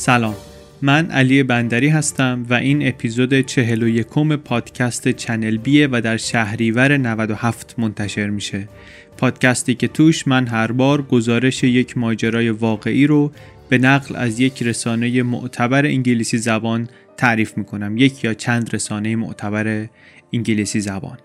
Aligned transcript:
سلام. 0.00 0.36
من 0.82 1.10
علی 1.10 1.42
بندری 1.42 1.88
هستم 1.88 2.46
و 2.50 2.54
این 2.54 2.88
اپیزود 2.88 3.40
41 3.40 4.06
پادکست 4.44 5.08
چنل 5.08 5.56
بیه 5.56 5.88
و 5.92 6.00
در 6.00 6.16
شهریور 6.16 6.96
97 6.96 7.74
منتشر 7.78 8.30
میشه. 8.30 8.68
پادکستی 9.16 9.74
که 9.74 9.88
توش 9.88 10.28
من 10.28 10.46
هر 10.46 10.72
بار 10.72 11.02
گزارش 11.02 11.64
یک 11.64 11.98
ماجرای 11.98 12.50
واقعی 12.50 13.06
رو 13.06 13.32
به 13.68 13.78
نقل 13.78 14.16
از 14.16 14.40
یک 14.40 14.62
رسانه 14.62 15.22
معتبر 15.22 15.86
انگلیسی 15.86 16.38
زبان 16.38 16.88
تعریف 17.16 17.58
می‌کنم. 17.58 17.96
یک 17.96 18.24
یا 18.24 18.34
چند 18.34 18.74
رسانه 18.74 19.16
معتبر 19.16 19.86
انگلیسی 20.32 20.80
زبان. 20.80 21.18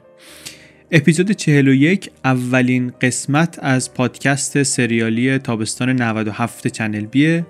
اپیزود 0.91 1.31
41 1.31 2.09
اولین 2.25 2.93
قسمت 3.01 3.59
از 3.61 3.93
پادکست 3.93 4.63
سریالی 4.63 5.37
تابستان 5.37 5.89
97 5.89 6.67
چنل 6.67 7.05
بیه. 7.05 7.45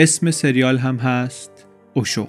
اسم 0.00 0.30
سریال 0.30 0.78
هم 0.78 0.96
هست 0.96 1.66
اوشو. 1.94 2.26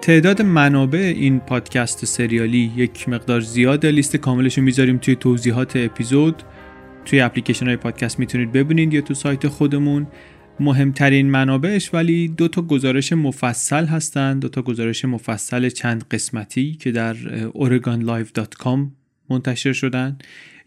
تعداد 0.00 0.42
منابع 0.42 0.98
این 0.98 1.40
پادکست 1.40 2.04
سریالی 2.04 2.72
یک 2.76 3.08
مقدار 3.08 3.40
زیاده 3.40 3.90
لیست 3.90 4.16
کاملش 4.16 4.58
رو 4.58 4.64
می‌ذاریم 4.64 4.98
توی 4.98 5.16
توضیحات 5.16 5.76
اپیزود. 5.76 6.42
توی 7.04 7.20
اپلیکیشن 7.20 7.66
های 7.66 7.76
پادکست 7.76 8.18
می‌تونید 8.18 8.52
ببینید 8.52 8.94
یا 8.94 9.00
تو 9.00 9.14
سایت 9.14 9.48
خودمون. 9.48 10.06
مهمترین 10.60 11.30
منابعش 11.30 11.94
ولی 11.94 12.28
دو 12.28 12.48
تا 12.48 12.62
گزارش 12.62 13.12
مفصل 13.12 13.86
هستند 13.86 14.42
دو 14.42 14.48
تا 14.48 14.62
گزارش 14.62 15.04
مفصل 15.04 15.68
چند 15.68 16.04
قسمتی 16.10 16.74
که 16.74 16.92
در 16.92 17.16
oregonlive.com 17.48 18.78
منتشر 19.30 19.72
شدن. 19.72 20.18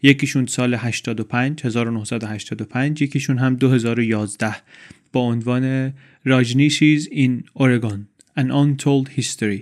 یکیشون 0.02 0.46
سال 0.46 0.74
85 0.74 1.64
1985 1.64 3.02
یکیشون 3.02 3.38
هم 3.38 3.56
2011 3.56 4.56
با 5.12 5.20
عنوان 5.20 5.92
راجنیشیز 6.24 7.08
این 7.10 7.44
اورگان 7.54 8.06
An 8.38 8.50
Untold 8.50 9.20
History. 9.20 9.60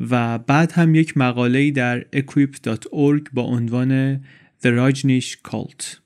و 0.00 0.38
بعد 0.38 0.72
هم 0.72 0.94
یک 0.94 1.16
مقاله 1.16 1.70
در 1.70 2.00
equip.org 2.00 3.22
با 3.32 3.42
عنوان 3.42 4.20
The 4.62 4.68
Rajneesh 4.68 5.50
Cult. 5.50 6.05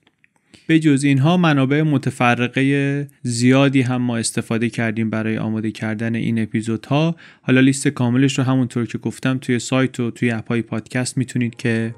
به 0.71 0.79
جز 0.79 1.03
اینها 1.03 1.37
منابع 1.37 1.81
متفرقه 1.81 3.07
زیادی 3.21 3.81
هم 3.81 4.01
ما 4.01 4.17
استفاده 4.17 4.69
کردیم 4.69 5.09
برای 5.09 5.37
آماده 5.37 5.71
کردن 5.71 6.15
این 6.15 6.39
اپیزودها. 6.39 7.15
حالا 7.41 7.61
لیست 7.61 7.87
کاملش 7.87 8.37
رو 8.37 8.43
همونطور 8.43 8.85
که 8.85 8.97
گفتم 8.97 9.37
توی 9.37 9.59
سایت 9.59 9.99
و 9.99 10.11
توی 10.11 10.31
اپای 10.31 10.61
پادکست 10.61 11.17
می‌تونید 11.17 11.55
که 11.55 11.95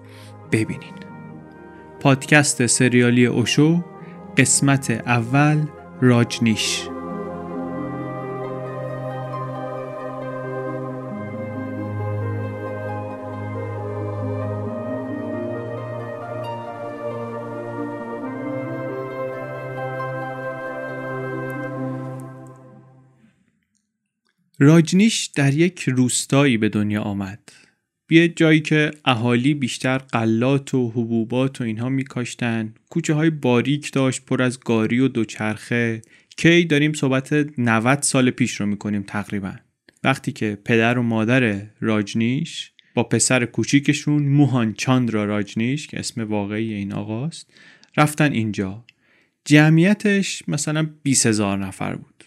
ببینید. 0.51 1.05
پادکست 1.99 2.65
سریالی 2.65 3.25
اوشو 3.25 3.85
قسمت 4.37 4.91
اول 4.91 5.57
راجنیش 6.01 6.81
راجنیش 24.59 25.25
در 25.25 25.53
یک 25.53 25.83
روستایی 25.87 26.57
به 26.57 26.69
دنیا 26.69 27.01
آمد. 27.01 27.39
یه 28.09 28.27
جایی 28.27 28.59
که 28.59 28.91
اهالی 29.05 29.53
بیشتر 29.53 29.97
قلات 29.97 30.73
و 30.73 30.89
حبوبات 30.89 31.61
و 31.61 31.63
اینها 31.63 31.89
میکاشتن. 31.89 32.73
کوچه 32.89 33.13
های 33.13 33.29
باریک 33.29 33.91
داشت 33.91 34.25
پر 34.25 34.41
از 34.41 34.59
گاری 34.59 34.99
و 34.99 35.07
دوچرخه. 35.07 36.01
کی 36.37 36.65
داریم 36.65 36.93
صحبت 36.93 37.33
90 37.57 38.01
سال 38.01 38.29
پیش 38.29 38.55
رو 38.55 38.65
می‌کنیم 38.65 39.03
تقریبا. 39.07 39.55
وقتی 40.03 40.31
که 40.31 40.57
پدر 40.65 40.97
و 40.97 41.01
مادر 41.01 41.61
راجنیش 41.79 42.71
با 42.93 43.03
پسر 43.03 43.45
کوچیکشون 43.45 44.23
موهان 44.23 44.73
چاندرا 44.73 45.25
راجنیش 45.25 45.87
که 45.87 45.99
اسم 45.99 46.21
واقعی 46.21 46.73
این 46.73 46.93
آقاست 46.93 47.53
رفتن 47.97 48.31
اینجا. 48.31 48.85
جمعیتش 49.45 50.43
مثلا 50.47 50.89
20 51.03 51.25
هزار 51.25 51.57
نفر 51.57 51.95
بود. 51.95 52.23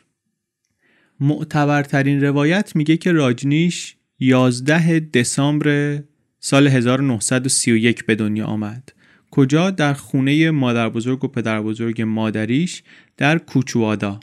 معتبرترین 1.21 2.21
روایت 2.21 2.77
میگه 2.77 2.97
که 2.97 3.13
راجنیش 3.13 3.97
11 4.21 5.01
دسامبر 5.01 6.03
سال 6.41 6.69
1931 6.69 8.07
به 8.07 8.15
دنیا 8.15 8.45
آمد. 8.45 8.93
کجا؟ 9.31 9.71
در 9.71 9.95
خونه 9.95 10.51
مادر 10.51 10.89
بزرگ 10.89 11.25
و 11.25 11.29
پدر 11.29 11.63
بزرگ 11.63 12.03
مادریش 12.03 12.83
در 13.17 13.39
کوچوادا. 13.39 14.21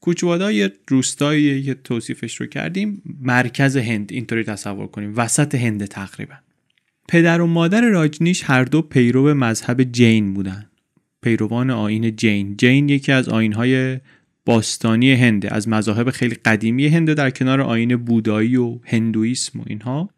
کوچوادا 0.00 0.52
یه 0.52 0.72
روستایی 0.88 1.62
که 1.62 1.74
توصیفش 1.74 2.36
رو 2.36 2.46
کردیم. 2.46 3.02
مرکز 3.20 3.76
هند. 3.76 4.12
اینطوری 4.12 4.44
تصور 4.44 4.86
کنیم. 4.86 5.12
وسط 5.16 5.54
هند 5.54 5.84
تقریبا. 5.84 6.34
پدر 7.08 7.40
و 7.40 7.46
مادر 7.46 7.80
راجنیش 7.80 8.42
هر 8.44 8.64
دو 8.64 8.82
پیرو 8.82 9.34
مذهب 9.34 9.82
جین 9.82 10.34
بودن. 10.34 10.70
پیروان 11.22 11.70
آین 11.70 12.16
جین. 12.16 12.56
جین 12.56 12.88
یکی 12.88 13.12
از 13.12 13.28
آینهای 13.28 13.98
باستانی 14.46 15.12
هنده 15.12 15.54
از 15.54 15.68
مذاهب 15.68 16.10
خیلی 16.10 16.34
قدیمی 16.34 16.86
هنده 16.86 17.14
در 17.14 17.30
کنار 17.30 17.60
آین 17.60 17.96
بودایی 17.96 18.56
و 18.56 18.78
هندویسم 18.84 19.60
و 19.60 19.62
اینها. 19.66 20.10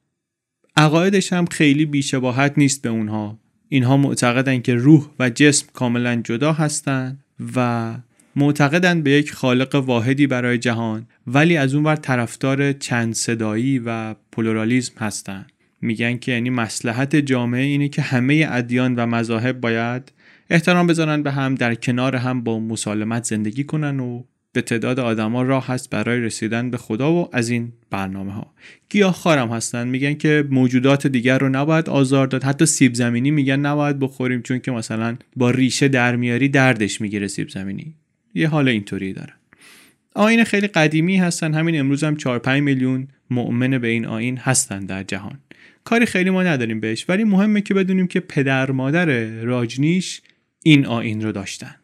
عقایدش 0.76 1.32
هم 1.32 1.46
خیلی 1.46 1.86
بیشباهت 1.86 2.52
نیست 2.56 2.82
به 2.82 2.88
اونها. 2.88 3.38
اینها 3.68 3.96
معتقدن 3.96 4.60
که 4.60 4.74
روح 4.74 5.06
و 5.18 5.30
جسم 5.30 5.66
کاملا 5.72 6.16
جدا 6.16 6.52
هستند 6.52 7.24
و 7.56 7.94
معتقدن 8.36 9.02
به 9.02 9.10
یک 9.10 9.32
خالق 9.32 9.74
واحدی 9.74 10.26
برای 10.26 10.58
جهان 10.58 11.06
ولی 11.26 11.56
از 11.56 11.74
اونور 11.74 11.96
طرفدار 11.96 12.72
چند 12.72 13.14
صدایی 13.14 13.78
و 13.78 14.14
پلورالیزم 14.32 14.94
هستند 14.98 15.52
میگن 15.80 16.16
که 16.16 16.32
یعنی 16.32 16.50
مسلحت 16.50 17.16
جامعه 17.16 17.62
اینه 17.62 17.88
که 17.88 18.02
همه 18.02 18.46
ادیان 18.50 18.94
و 18.94 19.06
مذاهب 19.06 19.60
باید 19.60 20.12
احترام 20.50 20.86
بذارن 20.86 21.22
به 21.22 21.32
هم 21.32 21.54
در 21.54 21.74
کنار 21.74 22.16
هم 22.16 22.42
با 22.42 22.60
مسالمت 22.60 23.24
زندگی 23.24 23.64
کنن 23.64 24.00
و 24.00 24.22
به 24.52 24.62
تعداد 24.62 25.00
آدما 25.00 25.42
راه 25.42 25.66
هست 25.66 25.90
برای 25.90 26.20
رسیدن 26.20 26.70
به 26.70 26.76
خدا 26.76 27.12
و 27.12 27.28
از 27.32 27.48
این 27.48 27.72
برنامه 27.90 28.32
ها 28.32 28.54
گیاه 28.88 29.12
خارم 29.12 29.48
هستن 29.48 29.88
میگن 29.88 30.14
که 30.14 30.44
موجودات 30.50 31.06
دیگر 31.06 31.38
رو 31.38 31.48
نباید 31.48 31.88
آزار 31.88 32.26
داد. 32.26 32.44
حتی 32.44 32.66
سیب 32.66 32.94
زمینی 32.94 33.30
میگن 33.30 33.60
نباید 33.60 33.98
بخوریم 33.98 34.42
چون 34.42 34.58
که 34.58 34.70
مثلا 34.70 35.16
با 35.36 35.50
ریشه 35.50 35.88
در 35.88 36.16
میاری 36.16 36.48
دردش 36.48 37.00
می‌گیره 37.00 37.28
سیب 37.28 37.48
زمینی. 37.48 37.94
یه 38.34 38.48
حال 38.48 38.68
اینطوری 38.68 39.12
دارن 39.12 39.34
آین 40.14 40.44
خیلی 40.44 40.66
قدیمی 40.66 41.16
هستن. 41.16 41.54
همین 41.54 41.80
امروز 41.80 42.04
هم 42.04 42.16
4 42.16 42.38
5 42.38 42.62
میلیون 42.62 43.08
مؤمن 43.30 43.78
به 43.78 43.88
این 43.88 44.06
آین 44.06 44.36
هستن 44.36 44.86
در 44.86 45.02
جهان. 45.02 45.38
کاری 45.84 46.06
خیلی 46.06 46.30
ما 46.30 46.42
نداریم 46.42 46.80
بهش 46.80 47.04
ولی 47.08 47.24
مهمه 47.24 47.60
که 47.60 47.74
بدونیم 47.74 48.06
که 48.06 48.20
پدر 48.20 48.70
مادر 48.70 49.24
راجنیش 49.26 50.22
این 50.64 50.86
آین 50.86 51.22
رو 51.22 51.32
داشتن. 51.32 51.74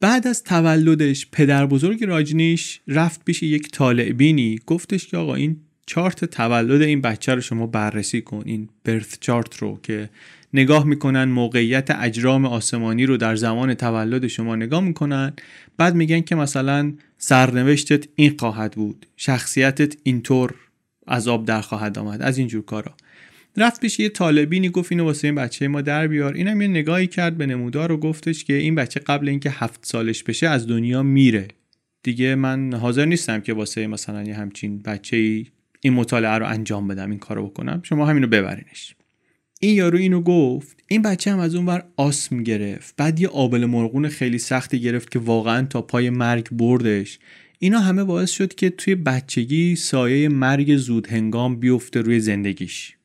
بعد 0.00 0.26
از 0.26 0.42
تولدش 0.42 1.26
پدر 1.32 1.66
بزرگ 1.66 2.04
راجنیش 2.04 2.80
رفت 2.88 3.24
پیش 3.24 3.42
یک 3.42 3.70
طالعبینی 3.70 4.60
گفتش 4.66 5.06
که 5.06 5.16
آقا 5.16 5.34
این 5.34 5.56
چارت 5.86 6.24
تولد 6.24 6.82
این 6.82 7.00
بچه 7.00 7.34
رو 7.34 7.40
شما 7.40 7.66
بررسی 7.66 8.20
کن. 8.20 8.42
این 8.46 8.68
برث 8.84 9.18
چارت 9.20 9.56
رو 9.56 9.80
که 9.82 10.10
نگاه 10.54 10.84
می‌کنن 10.84 11.24
موقعیت 11.24 11.90
اجرام 11.90 12.44
آسمانی 12.44 13.06
رو 13.06 13.16
در 13.16 13.36
زمان 13.36 13.74
تولد 13.74 14.26
شما 14.26 14.56
نگاه 14.56 14.80
می‌کنن. 14.80 15.32
بعد 15.76 15.94
میگن 15.94 16.20
که 16.20 16.34
مثلا 16.34 16.92
سرنوشتت 17.18 18.08
این 18.14 18.34
خواهد 18.38 18.72
بود. 18.72 19.06
شخصیتت 19.16 19.96
اینطور 20.02 20.54
عذاب 21.08 21.44
در 21.44 21.60
خواهد 21.60 21.98
آمد. 21.98 22.22
از 22.22 22.38
اینجور 22.38 22.64
کارا. 22.64 22.94
رفت 23.56 23.80
پیش 23.80 24.00
یه 24.00 24.08
طالبینی 24.08 24.68
گفت 24.68 24.92
اینو 24.92 25.04
واسه 25.04 25.28
این 25.28 25.34
بچه 25.34 25.68
ما 25.68 25.80
در 25.80 26.06
بیار. 26.06 26.34
اینم 26.34 26.60
یه 26.60 26.68
نگاهی 26.68 27.06
کرد 27.06 27.38
به 27.38 27.46
نمودار 27.46 27.92
و 27.92 27.96
گفتش 27.96 28.44
که 28.44 28.52
این 28.52 28.74
بچه 28.74 29.00
قبل 29.00 29.28
اینکه 29.28 29.50
هفت 29.50 29.86
سالش 29.86 30.22
بشه 30.22 30.48
از 30.48 30.66
دنیا 30.66 31.02
میره. 31.02 31.48
دیگه 32.02 32.34
من 32.34 32.74
حاضر 32.74 33.04
نیستم 33.04 33.40
که 33.40 33.52
واسه 33.52 33.86
مثلا 33.86 34.22
یه 34.22 34.34
همچین 34.34 34.78
بچه 34.78 35.16
ای 35.16 35.46
این 35.80 35.92
مطالعه 35.92 36.38
رو 36.38 36.46
انجام 36.46 36.88
بدم 36.88 37.10
این 37.10 37.18
کارو 37.18 37.46
بکنم. 37.46 37.80
شما 37.82 38.06
همینو 38.06 38.26
ببرینش. 38.26 38.94
این 39.60 39.74
یارو 39.74 39.98
اینو 39.98 40.20
گفت 40.20 40.82
این 40.88 41.02
بچه 41.02 41.32
هم 41.32 41.38
از 41.38 41.54
اون 41.54 41.66
بر 41.66 41.84
آسم 41.96 42.42
گرفت. 42.42 42.94
بعد 42.96 43.20
یه 43.20 43.28
آبل 43.28 43.64
مرغون 43.64 44.08
خیلی 44.08 44.38
سختی 44.38 44.80
گرفت 44.80 45.10
که 45.10 45.18
واقعا 45.18 45.66
تا 45.66 45.82
پای 45.82 46.10
مرگ 46.10 46.48
بردش. 46.50 47.18
اینا 47.58 47.78
همه 47.78 48.04
باعث 48.04 48.30
شد 48.30 48.54
که 48.54 48.70
توی 48.70 48.94
بچگی 48.94 49.76
سایه 49.76 50.28
مرگ 50.28 50.76
زود 50.76 51.06
هنگام 51.06 51.56
بیفته 51.56 52.00
روی 52.00 52.20
زندگیش. 52.20 52.95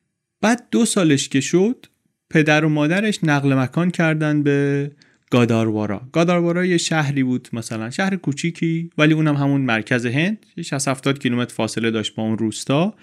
بعد 0.42 0.66
دو 0.70 0.84
سالش 0.84 1.28
که 1.28 1.40
شد 1.40 1.86
پدر 2.30 2.64
و 2.64 2.68
مادرش 2.68 3.18
نقل 3.22 3.54
مکان 3.54 3.90
کردن 3.90 4.42
به 4.42 4.90
گاداروارا. 5.30 6.08
گاداروارا 6.12 6.64
یه 6.64 6.76
شهری 6.76 7.22
بود 7.22 7.48
مثلا 7.52 7.90
شهر 7.90 8.16
کوچیکی 8.16 8.90
ولی 8.98 9.14
اونم 9.14 9.36
همون 9.36 9.60
مرکز 9.60 10.06
هند 10.06 10.46
60 10.62 10.88
70 10.88 11.18
کیلومتر 11.18 11.54
فاصله 11.54 11.90
داشت 11.90 12.14
با 12.14 12.22
اون 12.22 12.38
روستا. 12.38 12.94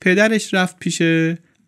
پدرش 0.00 0.54
رفت 0.54 0.78
پیش 0.78 1.02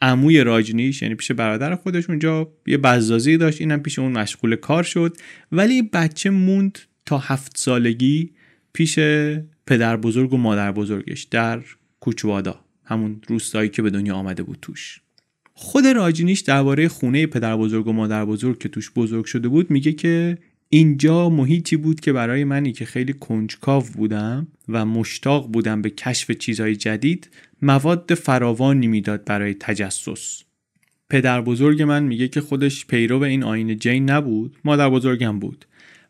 عموی 0.02 0.40
راجنیش 0.40 1.02
یعنی 1.02 1.14
پیش 1.14 1.32
برادر 1.32 1.74
خودش. 1.74 2.08
اونجا 2.08 2.52
یه 2.66 2.78
بزازی 2.78 3.36
داشت 3.36 3.60
اینم 3.60 3.82
پیش 3.82 3.98
اون 3.98 4.12
مشغول 4.12 4.56
کار 4.56 4.82
شد. 4.82 5.16
ولی 5.52 5.82
بچه 5.82 6.30
موند 6.30 6.78
تا 7.06 7.18
هفت 7.18 7.56
سالگی 7.56 8.30
پیش 8.72 8.98
پدر 9.66 9.96
بزرگ 9.96 10.32
و 10.32 10.36
مادر 10.36 10.72
بزرگش 10.72 11.22
در 11.22 11.60
کوچوادا. 12.00 12.67
همون 12.88 13.20
روستایی 13.26 13.68
که 13.68 13.82
به 13.82 13.90
دنیا 13.90 14.14
آمده 14.14 14.42
بود 14.42 14.58
توش. 14.62 15.00
خود 15.54 15.86
راجینیش 15.86 16.40
درباره 16.40 16.88
خونه 16.88 17.26
پدر 17.26 17.56
بزرگ 17.56 17.86
و 17.86 17.92
مادر 17.92 18.24
بزرگ 18.24 18.58
که 18.58 18.68
توش 18.68 18.90
بزرگ 18.90 19.24
شده 19.24 19.48
بود 19.48 19.70
میگه 19.70 19.92
که 19.92 20.38
اینجا 20.68 21.28
محیطی 21.28 21.76
بود 21.76 22.00
که 22.00 22.12
برای 22.12 22.44
منی 22.44 22.72
که 22.72 22.84
خیلی 22.84 23.12
کنجکاو 23.12 23.84
بودم 23.94 24.46
و 24.68 24.84
مشتاق 24.84 25.52
بودم 25.52 25.82
به 25.82 25.90
کشف 25.90 26.30
چیزهای 26.30 26.76
جدید 26.76 27.30
مواد 27.62 28.14
فراوانی 28.14 28.86
می‌داد 28.86 29.24
برای 29.24 29.54
تجسس. 29.54 30.42
پدر 31.10 31.40
بزرگ 31.40 31.82
من 31.82 32.02
میگه 32.02 32.28
که 32.28 32.40
خودش 32.40 32.86
پیرو 32.86 33.22
این 33.22 33.44
آین 33.44 33.78
جین 33.78 34.10
نبود 34.10 34.56
مادر 34.64 34.90
بزرگم 34.90 35.38
بود. 35.38 35.64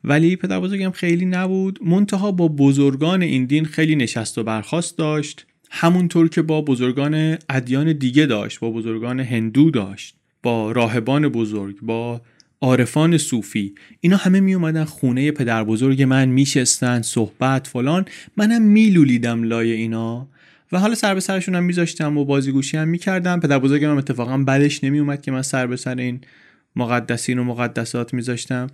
ولی 0.04 0.36
پدر 0.36 0.60
بزرگم 0.60 0.90
خیلی 0.90 1.26
نبود 1.26 1.78
منتها 1.82 2.32
با 2.32 2.48
بزرگان 2.48 3.22
این 3.22 3.44
دین 3.44 3.64
خیلی 3.64 3.96
نشست 3.96 4.38
و 4.38 4.42
برخواست 4.42 4.98
داشت. 4.98 5.46
همونطور 5.70 6.29
که 6.29 6.43
با 6.43 6.62
بزرگان 6.62 7.38
ادیان 7.49 7.93
دیگه 7.93 8.26
داشت 8.26 8.61
با 8.61 8.70
بزرگان 8.70 9.20
هندو 9.20 9.70
داشت 9.70 10.15
با 10.43 10.73
راهبان 10.73 11.29
بزرگ 11.29 11.81
با 11.82 12.20
عارفان 12.61 13.19
صوفی 13.19 13.75
اینا 14.00 14.17
همه 14.17 14.41
می 14.41 14.55
اومدن 14.55 14.85
خونه 14.85 15.32
پدر 15.32 15.65
بزرگ 15.65 16.03
من 16.03 16.29
میشستن 16.29 17.03
صحبت 17.03 17.67
فلان. 17.67 18.05
منم 18.37 18.62
میلولیدم 18.62 19.43
لای 19.43 19.73
اینا 19.73 20.29
و 20.73 20.79
حالا 20.79 20.94
سر 20.94 21.15
به 21.15 21.20
سرشون 21.20 21.55
هم 21.55 21.65
میذاشتم 21.65 22.19
و 22.19 22.25
بازیگوشی 22.25 22.76
هم 22.76 22.88
می‌کردم. 22.88 23.41
پدر 23.41 23.59
بزرگم 23.59 23.91
هم 23.91 23.99
اتفاقا 23.99 24.38
بعدش 24.38 24.85
نمیومد 24.85 25.23
که 25.23 25.31
من 25.31 25.43
سر 25.43 25.67
به 25.67 25.76
سر 25.76 25.97
این 25.97 26.21
مقدسین 26.76 27.38
و 27.38 27.44
مقدسات 27.44 28.14
میذاشتم. 28.14 28.67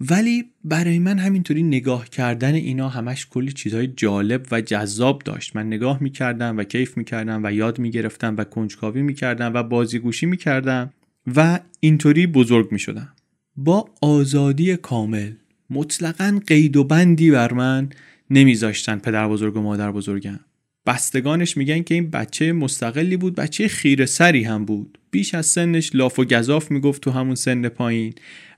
ولی 0.00 0.44
برای 0.64 0.98
من 0.98 1.18
همینطوری 1.18 1.62
نگاه 1.62 2.08
کردن 2.08 2.54
اینا 2.54 2.88
همش 2.88 3.26
کلی 3.26 3.52
چیزهای 3.52 3.86
جالب 3.86 4.46
و 4.50 4.60
جذاب 4.60 5.22
داشت. 5.24 5.56
من 5.56 5.66
نگاه 5.66 6.02
می‌کردم 6.02 6.56
و 6.56 6.64
کیف 6.64 6.96
می‌کردم 6.96 7.40
و 7.44 7.52
یاد 7.52 7.78
می‌گرفتم 7.78 8.34
و 8.38 8.44
کنجکاوی 8.44 9.02
می‌کردم 9.02 9.54
و 9.54 9.62
بازیگوشی 9.62 10.26
می‌کردم 10.26 10.90
و 11.36 11.60
اینطوری 11.80 12.26
بزرگ 12.26 12.72
می‌شدم. 12.72 13.12
با 13.56 13.88
آزادی 14.02 14.76
کامل 14.76 15.32
مطلقا 15.70 16.40
قید 16.46 16.76
و 16.76 16.84
بندی 16.84 17.30
بر 17.30 17.52
من 17.52 17.88
نمیذاشتن 18.30 18.98
پدر 18.98 19.28
بزرگ 19.28 19.56
و 19.56 19.60
مادر 19.60 19.92
بزرگم. 19.92 20.40
بستگانش 20.86 21.56
میگن 21.56 21.82
که 21.82 21.94
این 21.94 22.10
بچه 22.10 22.52
مستقلی 22.52 23.16
بود 23.16 23.34
بچه 23.34 23.68
خیره 23.68 24.06
سری 24.06 24.44
هم 24.44 24.64
بود. 24.64 24.98
بیش 25.10 25.34
از 25.34 25.46
سنش 25.46 25.94
لاف 25.94 26.18
و 26.18 26.24
گذاف 26.24 26.70
می‌گفت 26.70 27.02
تو 27.02 27.10
همون 27.10 27.34
سن 27.34 27.68
پایین. 27.68 28.14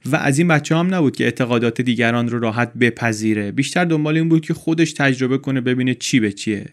و 0.06 0.16
از 0.16 0.38
این 0.38 0.48
بچه 0.48 0.76
هم 0.76 0.94
نبود 0.94 1.16
که 1.16 1.24
اعتقادات 1.24 1.80
دیگران 1.80 2.28
رو 2.28 2.38
راحت 2.38 2.74
بپذیره. 2.74 3.52
بیشتر 3.52 3.84
دنبال 3.84 4.16
این 4.16 4.28
بود 4.28 4.46
که 4.46 4.54
خودش 4.54 4.92
تجربه 4.92 5.38
کنه 5.38 5.60
ببینه 5.60 5.94
چی 5.94 6.20
به 6.20 6.32
چیه. 6.32 6.66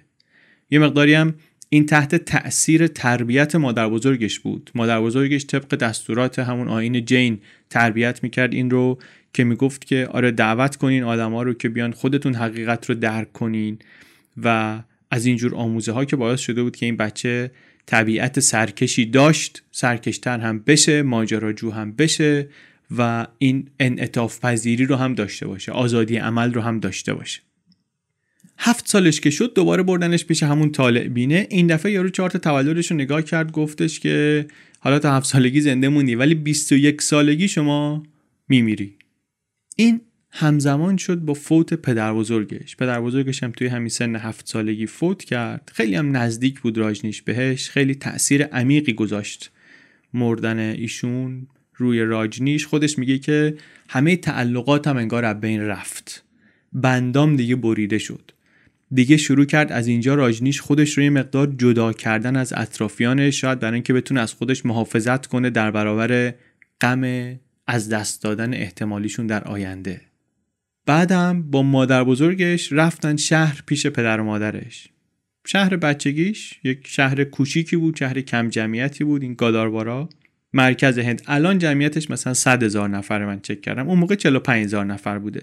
یه 0.71 0.79
مقداری 0.79 1.13
هم 1.13 1.33
این 1.69 1.85
تحت 1.85 2.15
تأثیر 2.15 2.87
تربیت 2.87 3.55
مادر 3.55 3.89
بزرگش 3.89 4.39
بود. 4.39 4.71
مادر 4.75 5.01
بزرگش 5.01 5.45
طبق 5.45 5.75
دستورات 5.75 6.39
همون 6.39 6.67
آین 6.67 7.05
جین 7.05 7.39
تربیت 7.69 8.23
می‌کرد 8.23 8.53
این 8.53 8.69
رو 8.69 8.99
که 9.33 9.43
می‌گفت 9.43 9.85
که 9.85 10.07
آره 10.11 10.31
دعوت 10.31 10.75
کنین 10.75 11.03
آدما 11.03 11.43
رو 11.43 11.53
که 11.53 11.69
بیان 11.69 11.91
خودتون 11.91 12.35
حقیقت 12.35 12.89
رو 12.89 12.95
درک 12.95 13.33
کنین 13.33 13.79
و 14.43 14.79
از 15.11 15.25
اینجور 15.25 15.55
آموزه 15.55 15.91
ها 15.91 16.05
که 16.05 16.15
باعث 16.15 16.39
شده 16.39 16.63
بود 16.63 16.75
که 16.75 16.85
این 16.85 16.97
بچه 16.97 17.51
طبیعت 17.85 18.39
سرکشی 18.39 19.05
داشت 19.05 19.63
سرکشتر 19.71 20.39
هم 20.39 20.59
بشه 20.59 21.01
ماجراجو 21.01 21.71
هم 21.71 21.91
بشه 21.91 22.47
و 22.97 23.27
این 23.37 23.69
انعطاف 23.79 24.39
پذیری 24.39 24.85
رو 24.85 24.95
هم 24.95 25.15
داشته 25.15 25.47
باشه. 25.47 25.71
آزادی 25.71 26.17
عمل 26.17 26.53
رو 26.53 26.61
هم 26.61 26.79
داشته 26.79 27.13
باشه. 27.13 27.41
هفت 28.57 28.87
سالش 28.87 29.21
که 29.21 29.29
شد 29.29 29.53
دوباره 29.53 29.83
بردنش 29.83 30.25
پیش 30.25 30.43
همون 30.43 30.71
طالع 30.71 31.07
بینه 31.07 31.47
این 31.49 31.67
دفعه 31.67 31.91
یارو 31.91 32.09
چهار 32.09 32.29
تا 32.29 32.39
تولدش 32.39 32.91
رو 32.91 32.97
نگاه 32.97 33.21
کرد 33.21 33.51
گفتش 33.51 33.99
که 33.99 34.45
حالا 34.79 34.99
تا 34.99 35.13
هفت 35.15 35.27
سالگی 35.27 35.61
زنده 35.61 35.89
موندی 35.89 36.15
ولی 36.15 36.35
21 36.35 37.01
سالگی 37.01 37.47
شما 37.47 38.03
میمیری. 38.49 38.95
این 39.75 40.01
همزمان 40.31 40.97
شد 40.97 41.19
با 41.19 41.33
فوت 41.33 41.73
پدر 41.73 42.13
بزرگش. 42.13 42.75
پدر 42.75 43.01
بزرگش 43.01 43.43
هم 43.43 43.51
توی 43.51 43.67
همین 43.67 43.89
سن 43.89 44.15
هفت 44.15 44.47
سالگی 44.47 44.85
فوت 44.85 45.23
کرد. 45.23 45.71
خیلی 45.73 45.95
هم 45.95 46.17
نزدیک 46.17 46.59
بود 46.59 46.77
راجنیش 46.77 47.21
بهش. 47.21 47.69
خیلی 47.69 47.95
تاثیر 47.95 48.43
عمیقی 48.43 48.93
گذاشت 48.93 49.51
مردن 50.13 50.59
ایشون. 50.59 51.47
روی 51.79 52.01
راجنیش 52.01 52.65
خودش 52.65 52.97
میگه 52.99 53.17
که 53.17 53.55
همه 53.89 54.15
تعلقاتم 54.15 54.97
انگار 54.97 55.25
از 55.25 55.41
بین 55.41 55.61
رفت. 55.61 56.23
بندام 56.73 57.35
دیگه 57.35 57.55
بریده 57.55 57.97
شد. 57.97 58.31
دیگه 58.93 59.17
شروع 59.17 59.45
کرد 59.45 59.71
از 59.71 59.87
اینجا 59.87 60.15
راجنیش 60.15 60.61
خودش 60.61 60.97
رو 60.97 61.03
یه 61.03 61.09
مقدار 61.09 61.47
جدا 61.57 61.93
کردن 61.93 62.35
از 62.35 62.53
اطرافیانش 62.55 63.41
شاید 63.41 63.59
برای 63.59 63.73
اینکه 63.73 63.93
بتونه 63.93 64.21
از 64.21 64.33
خودش 64.33 64.65
محافظت 64.65 65.25
کنه 65.25 65.49
در 65.49 65.71
برابر 65.71 66.33
غم 66.81 67.35
از 67.67 67.89
دست 67.89 68.23
دادن 68.23 68.53
احتمالیشون 68.53 69.27
در 69.27 69.43
آینده. 69.43 70.01
بعدم 70.85 71.41
با 71.41 71.63
مادر 71.63 72.03
بزرگش 72.03 72.73
رفتن 72.73 73.15
شهر 73.15 73.63
پیش 73.65 73.87
پدر 73.87 74.19
و 74.19 74.23
مادرش. 74.23 74.87
شهر 75.47 75.77
بچگیش 75.77 76.59
یک 76.63 76.87
شهر 76.87 77.23
کوچیکی 77.23 77.75
بود 77.75 77.95
شهر 77.95 78.21
کم 78.21 78.49
جمعیتی 78.49 79.03
بود 79.03 79.21
این 79.21 79.33
گاداربارا 79.33 80.09
مرکز 80.53 80.99
هند. 80.99 81.21
الان 81.27 81.57
جمعیتش 81.57 82.11
مثلا 82.11 82.33
100 82.33 82.63
هزار 82.63 82.89
نفر 82.89 83.25
من 83.25 83.39
چک 83.39 83.61
کردم. 83.61 83.89
اون 83.89 83.99
موقع 83.99 84.15
45 84.15 84.65
هزار 84.65 84.85
نفر 84.85 85.19
بوده. 85.19 85.41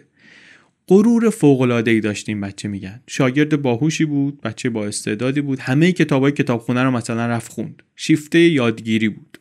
غرور 0.89 1.31
فوق 1.31 1.61
العاده 1.61 1.91
ای 1.91 2.01
داشتیم 2.01 2.41
بچه 2.41 2.69
میگن. 2.69 3.01
شاگرد 3.07 3.63
باهوشی 3.63 4.05
بود 4.05 4.41
بچه 4.41 4.71
با 4.71 4.87
استعدادی 4.87 5.41
بود. 5.41 5.59
همه 5.59 5.93
کتابای 5.93 6.33
کتابخونه 6.33 6.83
رو 6.83 6.91
مثلا 6.91 7.27
رفت 7.27 7.53
خوند. 7.53 7.83
شیفته 7.97 8.39
یادگیری 8.39 9.09
بود. 9.09 9.39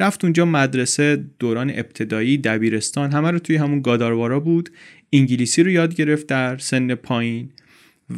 رفت 0.00 0.24
اونجا 0.24 0.44
مدرسه 0.44 1.24
دوران 1.38 1.70
ابتدایی 1.70 2.38
دبیرستان 2.38 3.12
همه 3.12 3.30
رو 3.30 3.38
توی 3.38 3.56
همون 3.56 3.82
گاداروارا 3.82 4.40
بود. 4.40 4.70
انگلیسی 5.12 5.62
رو 5.62 5.70
یاد 5.70 5.94
گرفت 5.94 6.26
در 6.26 6.58
سن 6.58 6.94
پایین 6.94 7.50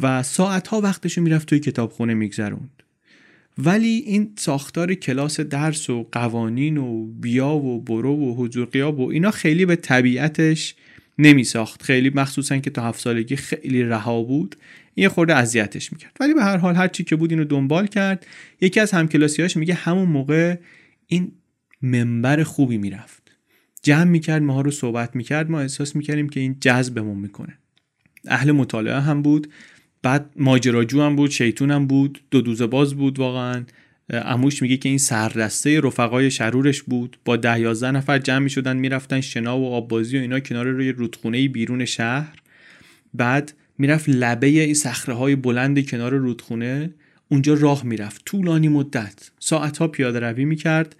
و 0.01 0.23
ساعتها 0.23 0.81
وقتش 0.81 1.17
رو 1.17 1.23
می‌رفت 1.23 1.47
توی 1.47 1.59
کتابخونه 1.59 2.13
میگذروند. 2.13 2.83
ولی 3.65 4.03
این 4.05 4.33
ساختار 4.37 4.93
کلاس 4.93 5.39
درس 5.39 5.89
و 5.89 6.07
قوانین 6.11 6.77
و 6.77 7.05
بیا 7.05 7.49
و 7.49 7.81
برو 7.81 8.15
و 8.15 8.35
حضور 8.35 8.65
قیاب 8.65 8.99
و 8.99 9.09
اینا 9.09 9.31
خیلی 9.31 9.65
به 9.65 9.75
طبیعتش 9.75 10.75
نمی 11.17 11.43
ساخت 11.43 11.83
خیلی 11.83 12.09
مخصوصا 12.09 12.57
که 12.57 12.69
تا 12.69 12.83
هفت 12.83 12.99
سالگی 12.99 13.35
خیلی 13.35 13.83
رها 13.83 14.23
بود 14.23 14.55
یه 14.95 15.09
خورده 15.09 15.35
اذیتش 15.35 15.93
می‌کرد. 15.93 16.17
ولی 16.19 16.33
به 16.33 16.43
هر 16.43 16.57
حال 16.57 16.75
هر 16.75 16.87
چی 16.87 17.03
که 17.03 17.15
بود 17.15 17.31
اینو 17.31 17.43
دنبال 17.43 17.87
کرد. 17.87 18.25
یکی 18.61 18.79
از 18.79 18.91
همکلاسیاش 18.91 19.57
میگه 19.57 19.73
همون 19.73 20.09
موقع 20.09 20.55
این 21.07 21.31
منبر 21.81 22.43
خوبی 22.43 22.77
می‌رفت. 22.77 23.31
جمع 23.83 24.03
می‌کرد 24.03 24.41
ماها 24.41 24.61
رو 24.61 24.71
صحبت 24.71 25.15
می‌کرد 25.15 25.51
ما 25.51 25.59
احساس 25.59 25.95
می‌کردیم 25.95 26.29
که 26.29 26.39
این 26.39 26.57
جذبمون 26.61 27.17
می‌کنه. 27.17 27.57
اهل 28.27 28.51
مطالعه 28.51 28.99
هم 28.99 29.21
بود. 29.21 29.47
بعد 30.03 30.29
ماجراجو 30.35 31.01
هم 31.01 31.15
بود 31.15 31.31
شیطون 31.31 31.71
هم 31.71 31.87
بود 31.87 32.21
دو 32.31 32.41
دوزه 32.41 32.67
باز 32.67 32.93
بود 32.93 33.19
واقعا. 33.19 33.63
اموش 34.09 34.61
میگه 34.61 34.77
که 34.77 34.89
این 34.89 34.97
سردسته 34.97 35.79
رفقای 35.79 36.31
شرورش 36.31 36.81
بود. 36.81 37.17
با 37.25 37.37
ده 37.37 37.59
یازده 37.59 37.91
نفر 37.91 38.19
جمع 38.19 38.39
می‌شدن 38.39 38.77
می‌رفتن 38.77 39.21
شنا 39.21 39.59
و 39.59 39.73
آببازی 39.73 40.17
و 40.17 40.21
اینا 40.21 40.39
کنار 40.39 40.67
روی 40.67 40.91
رودخونه 40.91 41.47
بیرون 41.47 41.85
شهر. 41.85 42.37
بعد 43.13 43.53
می‌رفت 43.77 44.09
لبه 44.09 44.47
این 44.47 44.73
صخره 44.73 45.15
های 45.15 45.35
بلند 45.35 45.89
کنار 45.89 46.13
رودخونه. 46.13 46.93
اونجا 47.29 47.53
راه 47.53 47.85
می‌رفت. 47.85 48.21
طولانی 48.25 48.67
مدت. 48.67 49.31
ساعتها 49.39 49.87
پیاده 49.87 50.19
روی 50.19 50.45
می‌کرد. 50.45 50.95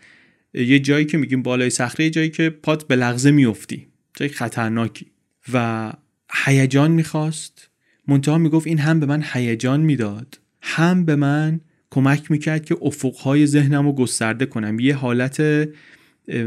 یه 0.53 0.79
جایی 0.79 1.05
که 1.05 1.17
میگیم 1.17 1.43
بالای 1.43 1.69
صخره 1.69 2.09
جایی 2.09 2.29
که 2.29 2.49
پات 2.49 2.87
به 2.87 2.95
لغزه 2.95 3.31
میفتی 3.31 3.87
جای 4.15 4.29
خطرناکی. 4.29 5.05
و 5.53 5.91
هیجان 6.45 6.91
می‌خواست. 6.91 7.70
منتها 8.07 8.37
می‌گفت 8.37 8.67
این 8.67 8.79
هم 8.79 8.99
به 8.99 9.05
من 9.05 9.23
هیجان 9.33 9.81
می‌داد. 9.81 10.39
هم 10.61 11.05
به 11.05 11.15
من 11.15 11.59
کمک 11.91 12.31
می‌کرد 12.31 12.65
که 12.65 12.77
افقهای 12.81 13.45
ذهنم 13.45 13.85
رو 13.85 13.93
گسترده 13.93 14.45
کنم. 14.45 14.79
یه 14.79 14.95
حالت 14.95 15.67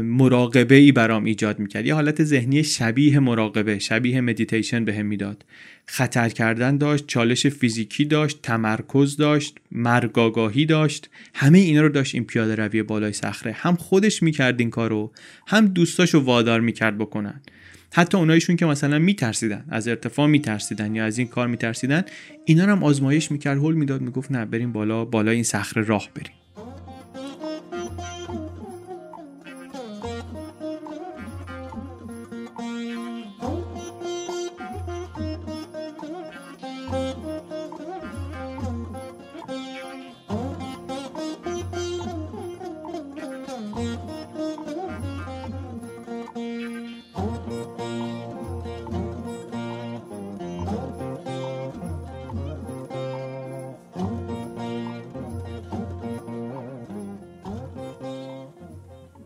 مراقبه 0.01 0.75
ای 0.75 0.91
برام 0.91 1.23
ایجاد 1.23 1.59
می‌کرد. 1.59 1.85
یه 1.85 1.93
حالت 1.93 2.23
ذهنی 2.23 2.63
شبیه 2.63 3.19
مراقبه 3.19 3.79
شبیه 3.79 4.21
مدیتیشن 4.21 4.85
بهم 4.85 5.05
می‌داد. 5.05 5.45
خطر 5.85 6.29
کردن 6.29 6.77
داشت 6.77 7.07
چالش 7.07 7.47
فیزیکی 7.47 8.05
داشت 8.05 8.41
تمرکز 8.41 9.17
داشت 9.17 9.57
مرگاگاهی 9.71 10.65
داشت. 10.65 11.09
همه 11.33 11.57
اینا 11.57 11.81
رو 11.81 11.89
داشت 11.89 12.15
این 12.15 12.23
پیاده 12.23 12.55
روی 12.55 12.83
بالای 12.83 13.13
صخره. 13.13 13.51
هم 13.51 13.75
خودش 13.75 14.23
می‌کرد 14.23 14.59
این 14.59 14.69
کارو 14.69 15.11
هم 15.47 15.67
دوستاشو 15.67 16.19
وادار 16.19 16.61
می‌کرد 16.61 16.97
بکنن. 16.97 17.41
حتی 17.97 18.17
اونایشون 18.17 18.55
که 18.55 18.65
مثلا 18.65 18.99
میترسیدن 18.99 19.65
از 19.69 19.87
ارتفاع 19.87 20.27
میترسیدن 20.27 20.95
یا 20.95 21.05
از 21.05 21.17
این 21.17 21.27
کار 21.27 21.47
میترسیدن 21.47 22.03
اینا 22.45 22.65
رو 22.65 22.71
هم 22.71 22.83
آزمایش 22.83 23.31
می‌کرد 23.31 23.57
هول 23.57 23.75
می‌داد 23.75 24.01
می‌گفت 24.01 24.31
نه 24.31 24.45
بریم 24.45 24.71
بالا 24.71 25.05
بالا 25.05 25.31
این 25.31 25.43
صخره 25.43 25.83
راه 25.83 26.09
بریم. 26.15 26.44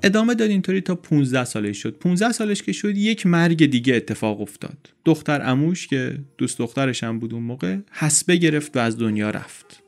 ادامه 0.10 0.36
داد 0.36 0.50
اینطوری 0.50 0.82
تا 0.82 0.96
15 0.96 1.44
سالش 1.44 1.78
شد. 1.78 1.98
15 1.98 2.32
سالش 2.32 2.64
که 2.64 2.72
شد 2.72 2.98
یک 2.98 3.26
مرگ 3.26 3.66
دیگه 3.66 3.96
اتفاق 3.96 4.42
افتاد. 4.42 4.78
دختر 5.06 5.42
اموش 5.50 5.88
که 5.88 6.20
دوست 6.38 6.58
دخترش 6.58 7.04
هم 7.04 7.20
بود 7.20 7.34
اون 7.34 7.44
موقع 7.44 7.78
حسبه 7.92 8.36
گرفت 8.36 8.78
و 8.78 8.80
از 8.80 8.98
دنیا 8.98 9.30
رفت. 9.30 9.84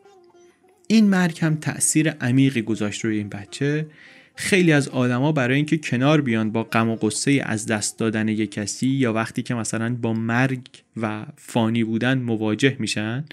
این 0.87 1.09
مرگ 1.09 1.39
هم 1.41 1.55
تأثیر 1.55 2.09
عمیقی 2.09 2.61
گذاشت 2.61 3.05
روی 3.05 3.17
این 3.17 3.29
بچه. 3.29 3.87
خیلی 4.35 4.71
از 4.71 4.87
آدما 4.87 5.31
برای 5.31 5.55
اینکه 5.55 5.77
کنار 5.77 6.21
بیان 6.21 6.51
با 6.51 6.63
غم 6.63 6.89
و 6.89 6.95
قصه 6.95 7.41
از 7.45 7.65
دست 7.65 7.99
دادن 7.99 8.27
یک 8.27 8.51
کسی 8.51 8.87
یا 8.87 9.13
وقتی 9.13 9.43
که 9.43 9.53
مثلا 9.53 9.95
با 9.95 10.13
مرگ 10.13 10.61
و 10.97 11.25
فانی 11.37 11.83
بودن 11.83 12.17
مواجه 12.17 12.75
میشن 12.79 13.25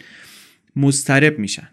مضطرب 0.77 1.39
میشن. 1.39 1.69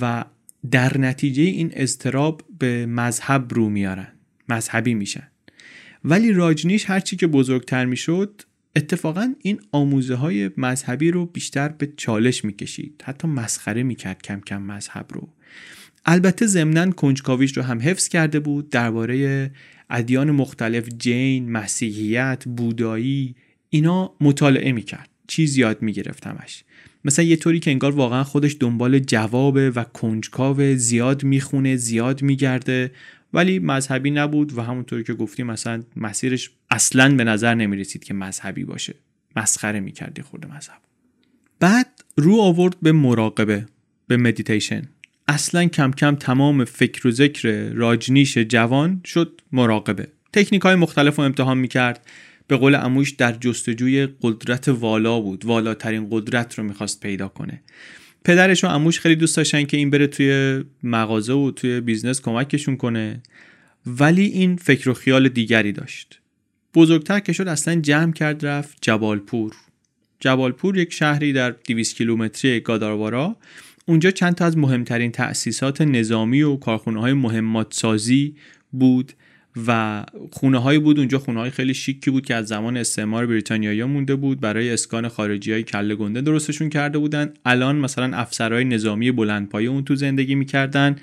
و 0.00 0.24
در 0.70 0.98
نتیجه 0.98 1.42
این 1.42 1.70
اضطراب 1.72 2.42
به 2.58 2.86
مذهب 2.86 3.54
رو 3.54 3.68
میارن 3.68 4.12
مذهبی 4.48 4.94
میشن. 4.94 5.28
ولی 6.04 6.32
راجنیش 6.32 6.90
هرچی 6.90 7.16
که 7.16 7.26
بزرگتر 7.26 7.84
می‌شد 7.84 8.42
اتفاقا 8.76 9.34
این 9.40 9.60
آموزه 9.72 10.14
های 10.14 10.50
مذهبی 10.56 11.10
رو 11.10 11.26
بیشتر 11.26 11.68
به 11.68 11.92
چالش 11.96 12.44
می‌کشید. 12.44 13.02
حتی 13.04 13.28
مسخره 13.28 13.82
می‌کرد 13.82 14.22
کم 14.22 14.40
کم 14.40 14.62
مذهب 14.62 15.06
رو. 15.10 15.28
البته 16.06 16.46
ضمنا 16.46 16.90
کنجکاویش 16.90 17.56
رو 17.56 17.62
هم 17.62 17.80
حفظ 17.82 18.08
کرده 18.08 18.40
بود. 18.40 18.70
درباره 18.70 19.50
ادیان 19.90 20.30
مختلف 20.30 20.88
جین، 20.98 21.52
مسیحیت، 21.52 22.44
بودایی 22.56 23.34
اینا 23.70 24.14
مطالعه 24.20 24.72
می‌کرد. 24.72 25.08
چیز 25.26 25.56
یاد 25.56 25.82
می‌گرفت 25.82 26.26
همش 26.26 26.64
مثلا 27.04 27.24
یه 27.24 27.36
طوری 27.36 27.60
که 27.60 27.70
انگار 27.70 27.92
واقعا 27.92 28.24
خودش 28.24 28.56
دنبال 28.60 28.98
جوابه 28.98 29.70
و 29.70 29.84
کنجکاو 29.84 30.74
زیاد 30.74 31.24
می‌خونه 31.24 31.76
زیاد 31.76 32.22
میگرده 32.22 32.90
ولی 33.34 33.58
مذهبی 33.58 34.10
نبود 34.10 34.58
و 34.58 34.62
همونطوری 34.62 35.04
که 35.04 35.14
گفتیم 35.14 35.46
مثلا 35.46 35.82
مسیرش 35.96 36.50
اصلا 36.70 37.14
به 37.14 37.24
نظر 37.24 37.54
نمی‌رسید 37.54 38.04
که 38.04 38.14
مذهبی 38.14 38.64
باشه. 38.64 38.94
مسخره 39.36 39.80
می‌کردی 39.80 40.22
خود 40.22 40.46
مذهب. 40.46 40.78
بعد 41.60 42.04
رو 42.16 42.40
آورد 42.40 42.76
به 42.82 42.92
مراقبه 42.92 43.66
به 44.06 44.16
مدیتیشن 44.16 44.82
اصلا 45.28 45.66
کم 45.66 45.90
کم 45.90 46.14
تمام 46.14 46.64
فکر 46.64 47.08
و 47.08 47.10
ذکر 47.10 47.68
راجنیش 47.72 48.38
جوان 48.38 49.00
شد 49.04 49.40
مراقبه. 49.52 50.08
تکنیک 50.32 50.62
های 50.62 50.74
مختلف 50.74 51.16
رو 51.16 51.24
امتحان 51.24 51.58
می‌کرد. 51.58 52.06
به 52.52 52.58
قول 52.58 52.74
عموش 52.74 53.10
در 53.10 53.32
جستجوی 53.32 54.08
قدرت 54.22 54.68
والا 54.68 55.20
بود. 55.20 55.44
والاترین 55.44 56.08
قدرت 56.10 56.58
رو 56.58 56.64
می‌خواست 56.64 57.00
پیدا 57.00 57.28
کنه. 57.28 57.62
پدرش 58.24 58.64
و 58.64 58.66
عموش 58.66 59.00
خیلی 59.00 59.16
دوست 59.16 59.36
داشتن 59.36 59.64
که 59.64 59.76
این 59.76 59.90
بره 59.90 60.06
توی 60.06 60.62
مغازه 60.82 61.32
و 61.32 61.50
توی 61.50 61.80
business 61.80 62.20
کمکشون 62.20 62.76
کنه. 62.76 63.22
ولی 63.86 64.24
این 64.24 64.56
فکر 64.56 64.90
و 64.90 64.94
خیال 64.94 65.28
دیگری 65.28 65.72
داشت. 65.72 66.20
بزرگتر 66.74 67.20
که 67.20 67.32
شد 67.32 67.48
اصلا 67.48 67.80
جمع 67.80 68.12
کرد 68.12 68.46
رفت 68.46 68.78
جبالپور. 68.80 69.52
جبالپور 70.20 70.78
یک 70.78 70.92
شهری 70.92 71.32
در 71.32 71.50
200 71.50 71.96
کیلومتری 71.96 72.60
گاداروارا. 72.60 73.36
اونجا 73.86 74.10
چند 74.10 74.34
تا 74.34 74.44
از 74.44 74.56
مهمترین 74.58 75.12
تأسیسات 75.12 75.80
نظامی 75.80 76.42
و 76.42 76.56
کارخونه 76.56 77.00
های 77.00 77.12
مهمات 77.12 77.74
سازی 77.74 78.34
بود. 78.72 79.12
و 79.66 80.04
خونه 80.30 80.58
هایی 80.58 80.78
بود. 80.78 80.98
اونجا 80.98 81.18
خونه 81.18 81.40
های 81.40 81.50
خیلی 81.50 81.74
شیکی 81.74 82.10
بود 82.10 82.26
که 82.26 82.34
از 82.34 82.46
زمان 82.46 82.76
استعمار 82.76 83.26
بریتانیایی 83.26 83.84
مونده 83.84 84.14
بود. 84.14 84.40
برای 84.40 84.70
اسکان 84.70 85.08
خارجی 85.08 85.52
های 85.52 85.62
کله 85.62 85.94
گنده 85.94 86.20
درستشون 86.20 86.68
کرده 86.68 86.98
بودن. 86.98 87.34
الان 87.44 87.76
مثلا 87.76 88.16
افسرهای 88.16 88.64
نظامی 88.64 89.10
بلندپایه 89.10 89.68
اون 89.68 89.84
تو 89.84 89.94
زندگی 89.94 90.34
می‌کردن. 90.34 90.96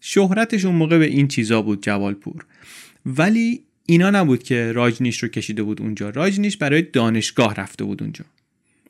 شهرتش 0.00 0.64
اون 0.64 0.74
موقع 0.74 0.98
به 0.98 1.06
این 1.06 1.28
چیزا 1.28 1.62
بود 1.62 1.82
جوالپور. 1.82 2.44
ولی 3.06 3.60
اینا 3.86 4.10
نبود 4.10 4.42
که 4.42 4.72
راجنیش 4.72 5.22
رو 5.22 5.28
کشیده 5.28 5.62
بود 5.62 5.80
اونجا. 5.82 6.10
راجنیش 6.10 6.56
برای 6.56 6.82
دانشگاه 6.82 7.54
رفته 7.54 7.84
بود 7.84 8.02
اونجا. 8.02 8.24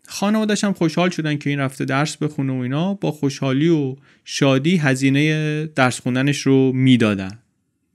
خانوادش 0.06 0.64
هم 0.64 0.72
خوشحال 0.72 1.10
شدن 1.10 1.36
که 1.36 1.50
این 1.50 1.58
رفته 1.58 1.84
درس 1.84 2.16
بخونه 2.16 2.52
و 2.52 2.56
اینا. 2.56 2.94
با 2.94 3.12
خوشحالی 3.12 3.68
و 3.68 3.96
شادی 4.24 4.76
هزینه 4.76 5.66
درس 5.66 6.00
خوندنش 6.00 6.40
رو 6.40 6.72
می‌دادن. 6.72 7.38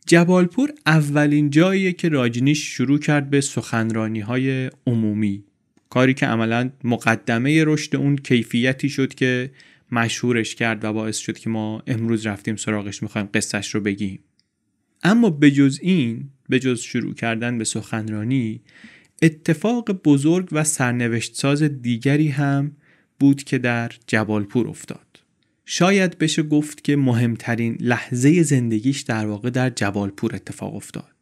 جبالپور 0.07 0.73
اولین 0.85 1.49
جاییه 1.49 1.93
که 1.93 2.09
راجنیش 2.09 2.63
شروع 2.63 2.99
کرد 2.99 3.29
به 3.29 3.41
سخنرانی 3.41 4.19
های 4.19 4.69
عمومی. 4.87 5.43
کاری 5.89 6.13
که 6.13 6.25
عملا 6.25 6.69
مقدمه 6.83 7.63
رشد 7.65 7.95
اون 7.95 8.15
کیفیتی 8.15 8.89
شد 8.89 9.13
که 9.13 9.51
مشهورش 9.91 10.55
کرد 10.55 10.83
و 10.83 10.93
باعث 10.93 11.17
شد 11.17 11.37
که 11.37 11.49
ما 11.49 11.83
امروز 11.87 12.25
رفتیم 12.27 12.55
سراغش 12.55 13.03
می‌خوایم 13.03 13.29
قصهش 13.33 13.75
رو 13.75 13.81
بگیم. 13.81 14.19
اما 15.03 15.29
به 15.29 15.51
جز 15.51 15.79
این 15.81 16.29
به 16.49 16.59
جز 16.59 16.79
شروع 16.79 17.13
کردن 17.13 17.57
به 17.57 17.63
سخنرانی 17.63 18.61
اتفاق 19.21 19.91
بزرگ 19.91 20.49
و 20.51 20.63
سرنوشت 20.63 21.35
ساز 21.35 21.63
دیگری 21.63 22.27
هم 22.27 22.71
بود 23.19 23.43
که 23.43 23.57
در 23.57 23.91
جبالپور 24.07 24.67
افتاد. 24.67 25.04
شاید 25.65 26.17
بشه 26.17 26.43
گفت 26.43 26.83
که 26.83 26.95
مهمترین 26.95 27.77
لحظه 27.79 28.43
زندگیش 28.43 29.01
در 29.01 29.25
واقع 29.25 29.49
در 29.49 29.69
جبالپور 29.69 30.35
اتفاق 30.35 30.75
افتاد. 30.75 31.15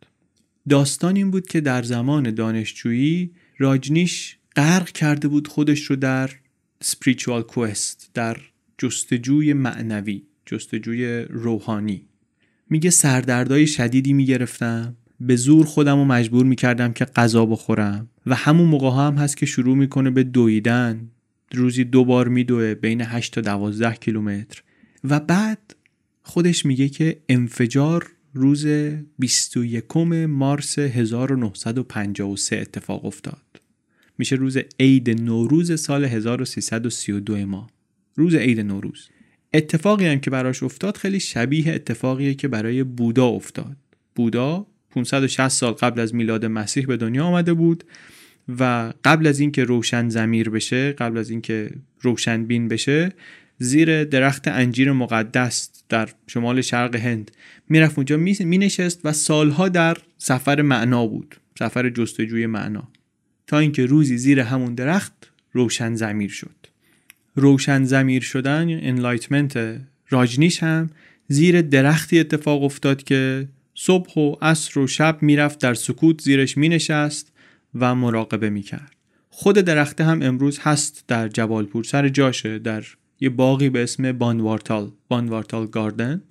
داستان 0.70 1.16
این 1.16 1.32
بود 1.32 1.48
که 1.48 1.62
در 1.62 1.84
زمان 1.84 2.32
دانشجویی 2.32 3.32
راجنیش 3.58 4.38
غرق 4.56 4.90
کرده 4.90 5.28
بود 5.28 5.48
خودش 5.48 5.84
رو 5.84 5.96
در 5.96 6.30
spiritual 6.84 7.44
quest 7.52 8.08
در 8.14 8.38
جستجوی 8.78 9.54
معنوی 9.54 10.24
جستجوی 10.46 11.26
روحانی. 11.30 12.06
میگه 12.70 12.90
سردردهای 12.90 13.68
شدیدی 13.68 14.14
می‌گرفتم 14.14 14.96
به 15.20 15.36
زور 15.36 15.66
خودم 15.66 15.98
رو 15.98 16.06
مجبور 16.06 16.46
می‌کردم 16.46 16.94
که 16.94 17.06
غذا 17.06 17.46
بخورم 17.46 18.10
و 18.26 18.36
همون 18.36 18.68
موقع 18.68 19.08
هم 19.08 19.16
هست 19.16 19.38
که 19.38 19.46
شروع 19.46 19.78
می‌کنه 19.78 20.10
به 20.10 20.24
دویدن. 20.24 21.10
روزی 21.54 21.84
دو 21.84 22.06
بار 22.06 22.28
میدوه 22.28 22.74
بین 22.74 23.02
8 23.02 23.34
تا 23.34 23.42
12 23.42 23.96
کیلومتر. 23.96 24.64
و 25.04 25.20
بعد 25.20 25.76
خودش 26.22 26.66
میگه 26.66 26.90
که 26.90 27.20
انفجار 27.30 28.08
روز 28.34 28.68
21 29.20 29.98
مارس 30.28 30.80
1953 30.80 32.58
اتفاق 32.58 33.06
افتاد. 33.06 33.42
میشه 34.18 34.36
روز 34.36 34.58
عید 34.80 35.10
نوروز 35.10 35.82
سال 35.82 36.06
1332 36.06 37.46
ما. 37.46 37.70
روز 38.16 38.36
عید 38.36 38.60
نوروز. 38.60 39.10
اتفاقی 39.54 40.06
هم 40.06 40.20
که 40.20 40.30
براش 40.30 40.64
افتاد 40.64 40.98
خیلی 40.98 41.20
شبیه 41.20 41.74
اتفاقیه 41.74 42.34
که 42.34 42.48
برای 42.48 42.84
بودا 42.84 43.28
افتاد. 43.28 43.78
بودا 44.16 44.68
560 44.90 45.48
سال 45.48 45.74
قبل 45.74 46.00
از 46.00 46.16
میلاد 46.16 46.46
مسیح 46.46 46.86
به 46.86 46.98
دنیا 46.98 47.26
آمده 47.26 47.54
بود. 47.54 47.84
و 48.60 48.94
قبل 49.04 49.28
از 49.28 49.40
اینکه 49.40 49.64
روشن 49.64 50.10
زمیر 50.10 50.50
بشه 50.50 50.92
قبل 50.92 51.18
از 51.18 51.30
اینکه 51.30 51.70
روشن 52.02 52.44
بین 52.44 52.68
بشه 52.68 53.12
زیر 53.58 54.04
درخت 54.04 54.48
انجیر 54.48 54.92
مقدس 54.92 55.70
در 55.90 56.10
شمال 56.28 56.62
شرق 56.62 56.96
هند 56.96 57.32
می‌رفت 57.70 57.98
اونجا 57.98 58.18
می 58.18 58.58
نشست 58.58 59.00
و 59.04 59.14
سالها 59.14 59.70
در 59.70 59.98
سفر 60.18 60.62
معنا 60.62 61.08
بود 61.08 61.36
سفر 61.60 61.90
جستجوی 61.90 62.46
معنا. 62.46 62.88
تا 63.48 63.60
اینکه 63.60 63.86
روزی 63.86 64.18
زیر 64.18 64.40
همون 64.40 64.76
درخت 64.76 65.32
روشن 65.52 65.96
زمیر 65.96 66.30
شد. 66.30 66.56
روشن 67.36 67.84
زمیر 67.84 68.22
شدن 68.22 68.70
انلایتمنت 68.70 69.80
راجنیش 70.10 70.64
هم 70.64 70.90
زیر 71.28 71.62
درختی 71.62 72.20
اتفاق 72.20 72.64
افتاد 72.64 73.04
که 73.04 73.48
صبح 73.76 74.20
و 74.20 74.36
عصر 74.42 74.80
و 74.80 74.88
شب 74.88 75.18
می‌رفت 75.22 75.60
در 75.60 75.74
سکوت 75.74 76.22
زیرش 76.22 76.58
مینشست. 76.58 77.33
و 77.76 77.96
مراقبه 77.96 78.50
می‌کرد. 78.50 78.96
خود 79.30 79.56
درخته 79.56 80.04
هم 80.04 80.22
امروز 80.22 80.60
هست 80.62 81.04
در 81.08 81.28
جبالپور 81.28 81.84
سر 81.84 82.10
جاشه 82.10 82.60
در 82.60 82.84
یه 83.20 83.30
باقی 83.30 83.70
به 83.70 83.84
اسم 83.84 84.12
بانوارتال 84.12 84.92
بانوارتال 85.08 85.68
گاردن. 85.68 86.22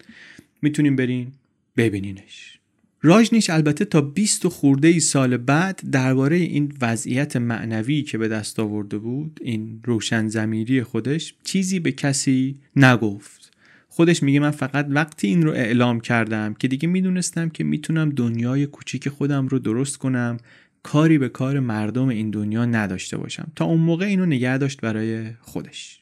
می‌تونیم 0.62 0.96
برین 0.96 1.32
ببینینش. 1.76 2.58
راجنیش 3.04 3.50
البته 3.50 3.84
تا 3.84 4.00
20 4.00 4.48
خورده 4.48 4.88
ای 4.88 5.00
سال 5.00 5.36
بعد 5.36 5.80
درباره 5.92 6.36
این 6.36 6.72
وضعیت 6.80 7.36
معنوی 7.36 8.02
که 8.02 8.18
به 8.18 8.28
دست 8.28 8.60
آورده 8.60 8.98
بود 8.98 9.40
این 9.42 9.80
روشن 9.84 10.28
زمیری 10.28 10.82
خودش 10.82 11.34
چیزی 11.44 11.80
به 11.80 11.92
کسی 11.92 12.58
نگفت. 12.76 13.52
خودش 13.88 14.22
میگه 14.22 14.40
من 14.40 14.50
فقط 14.50 14.86
وقتی 14.88 15.28
این 15.28 15.42
رو 15.42 15.50
اعلام 15.50 16.00
کردم 16.00 16.54
که 16.54 16.68
دیگه 16.68 16.88
می‌دونستم 16.88 17.48
که 17.48 17.64
می‌تونم 17.64 18.10
دنیای 18.10 18.66
کوچیک 18.66 19.08
خودم 19.08 19.48
رو 19.48 19.58
درست 19.58 19.98
کنم 19.98 20.36
کاری 20.82 21.18
به 21.18 21.28
کار 21.28 21.60
مردم 21.60 22.08
این 22.08 22.30
دنیا 22.30 22.64
نداشته 22.64 23.16
باشم. 23.16 23.52
تا 23.56 23.64
اون 23.64 23.80
موقع 23.80 24.06
اینو 24.06 24.26
نگه 24.26 24.58
داشت 24.58 24.80
برای 24.80 25.30
خودش. 25.40 26.00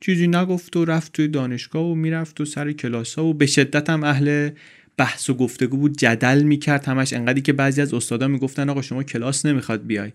چیزی 0.00 0.26
نگفت 0.26 0.76
و 0.76 0.84
رفت 0.84 1.12
توی 1.12 1.28
دانشگاه 1.28 1.82
و 1.82 1.94
می‌رفت 1.94 2.40
و 2.40 2.44
سر 2.44 2.72
کلاس 2.72 3.14
ها 3.14 3.24
و 3.24 3.34
به 3.34 3.46
شدت 3.46 3.90
هم 3.90 4.04
اهل 4.04 4.50
بحث 4.96 5.30
و 5.30 5.34
گفتگو 5.34 5.76
بود 5.76 5.96
جدل 5.96 6.42
می‌کرد. 6.42 6.84
همش 6.84 7.12
انقدری 7.12 7.40
که 7.40 7.52
بعضی 7.52 7.80
از 7.80 7.94
استادا 7.94 8.28
می‌گفتن 8.28 8.68
آقا 8.70 8.82
شما 8.82 9.02
کلاس 9.02 9.46
نمی‌خواد 9.46 9.86
بیای. 9.86 10.12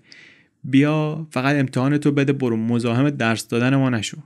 بیا 0.64 1.28
فقط 1.32 1.56
امتحانتو 1.56 2.12
بده 2.12 2.34
برو. 2.34 2.58
مزاحم 2.58 3.10
درس 3.10 3.48
دادن 3.48 3.76
ما 3.76 3.90
نشو. 3.90 4.18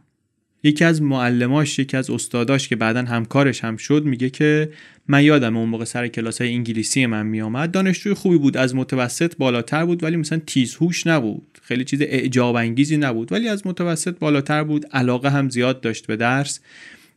یکی 0.65 0.83
از 0.83 1.01
معلماش 1.01 1.79
یکی 1.79 1.97
از 1.97 2.09
استاداش 2.09 2.67
که 2.67 2.75
بعدا 2.75 3.01
همکارش 3.01 3.63
هم 3.63 3.77
شد 3.77 4.05
میگه 4.05 4.29
که 4.29 4.69
من 5.07 5.23
یادم 5.23 5.57
اون 5.57 5.69
موقع 5.69 5.85
سر 5.85 6.07
کلاس 6.07 6.41
های 6.41 6.53
انگلیسی 6.53 7.05
من 7.05 7.25
میآمد. 7.25 7.71
دانشجوی 7.71 8.13
خوبی 8.13 8.37
بود 8.37 8.57
از 8.57 8.75
متوسط 8.75 9.35
بالاتر 9.37 9.85
بود 9.85 10.03
ولی 10.03 10.15
مثلا 10.15 10.41
تیزهوش 10.47 11.07
نبود. 11.07 11.59
خیلی 11.61 11.83
چیز 11.83 12.01
اعجاب 12.01 12.55
انگیزی 12.55 12.97
نبود 12.97 13.31
ولی 13.31 13.47
از 13.47 13.67
متوسط 13.67 14.19
بالاتر 14.19 14.63
بود. 14.63 14.85
علاقه 14.91 15.29
هم 15.29 15.49
زیاد 15.49 15.81
داشت 15.81 16.07
به 16.07 16.15
درس. 16.15 16.59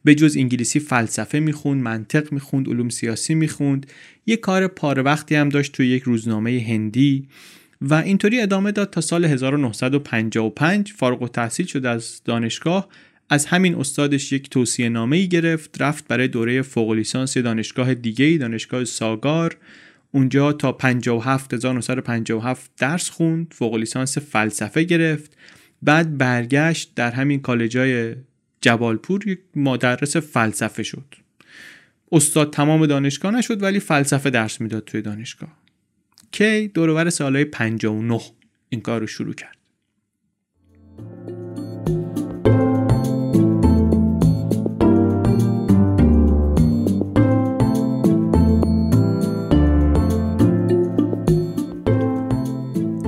به 0.05 0.15
جز 0.15 0.37
انگلیسی 0.37 0.81
فلسفه 0.81 1.39
می‌خوند 1.41 1.83
منطق 1.83 2.33
می‌خوند 2.33 2.69
علوم 2.69 2.89
سیاسی 2.89 3.35
می‌خوند. 3.35 3.87
یه 4.27 4.37
کار 4.37 4.67
پاره 4.67 5.03
وقتی 5.03 5.35
هم 5.35 5.49
داشت 5.49 5.73
توی 5.73 5.89
یک 5.89 6.03
روزنامه 6.03 6.65
هندی 6.69 7.29
و 7.81 7.95
اینطوری 7.95 8.41
ادامه 8.41 8.73
داد 8.73 8.91
تا 8.91 9.01
سال 9.01 9.25
1955 9.25 10.93
فارغ 10.93 11.23
التحصیل 11.23 11.67
شد 11.67 11.87
از 11.87 12.21
دانشگاه. 12.25 12.89
از 13.31 13.47
همین 13.47 13.75
استادش 13.75 14.33
یک 14.33 14.51
توصیه 14.51 14.89
نامه 14.89 15.17
ای 15.17 15.29
گرفت 15.29 15.83
رفت 15.83 16.09
برای 16.09 16.29
دوره 16.29 16.63
فوق 16.63 16.93
لیسانس 16.93 17.39
دانشگاه 17.39 17.95
دیگه 17.95 18.39
دانشگاه 18.39 18.85
ساگار. 18.85 19.57
اونجا 20.13 20.53
تا 20.53 20.73
57 20.73 21.55
1957 21.55 22.71
درس 22.77 23.11
خوند 23.11 23.55
فوق 23.57 23.75
لیسانس 23.75 24.19
فلسفه 24.19 24.83
گرفت. 24.83 25.37
بعد 25.83 26.19
برگشت 26.19 26.93
در 26.95 27.11
همین 27.11 27.41
کالجای 27.41 28.15
جبالپور 28.61 29.29
یک 29.29 29.39
مدرس 29.57 30.17
فلسفه 30.17 30.83
شد. 30.83 31.15
استاد 32.13 32.53
تمام 32.53 32.87
دانشگاه 32.87 33.33
نشد 33.33 33.63
ولی 33.63 33.81
فلسفه 33.81 34.31
درس 34.31 34.61
می‌داد 34.61 34.85
توی 34.85 35.03
دانشگاه. 35.03 35.59
کی؟ 36.33 36.69
دورور 36.69 37.11
سالهای 37.11 37.45
59 37.45 38.21
این 38.69 38.81
کار 38.81 39.01
رو 39.01 39.07
شروع 39.07 39.35
کرد. 39.35 39.59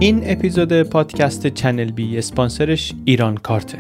این 0.03 0.21
اپیزود 0.25 0.83
پادکست 0.83 1.47
چنل 1.47 1.91
بی 1.91 2.19
اسپانسرش 2.19 2.93
ایران 3.05 3.37
کارته 3.37 3.79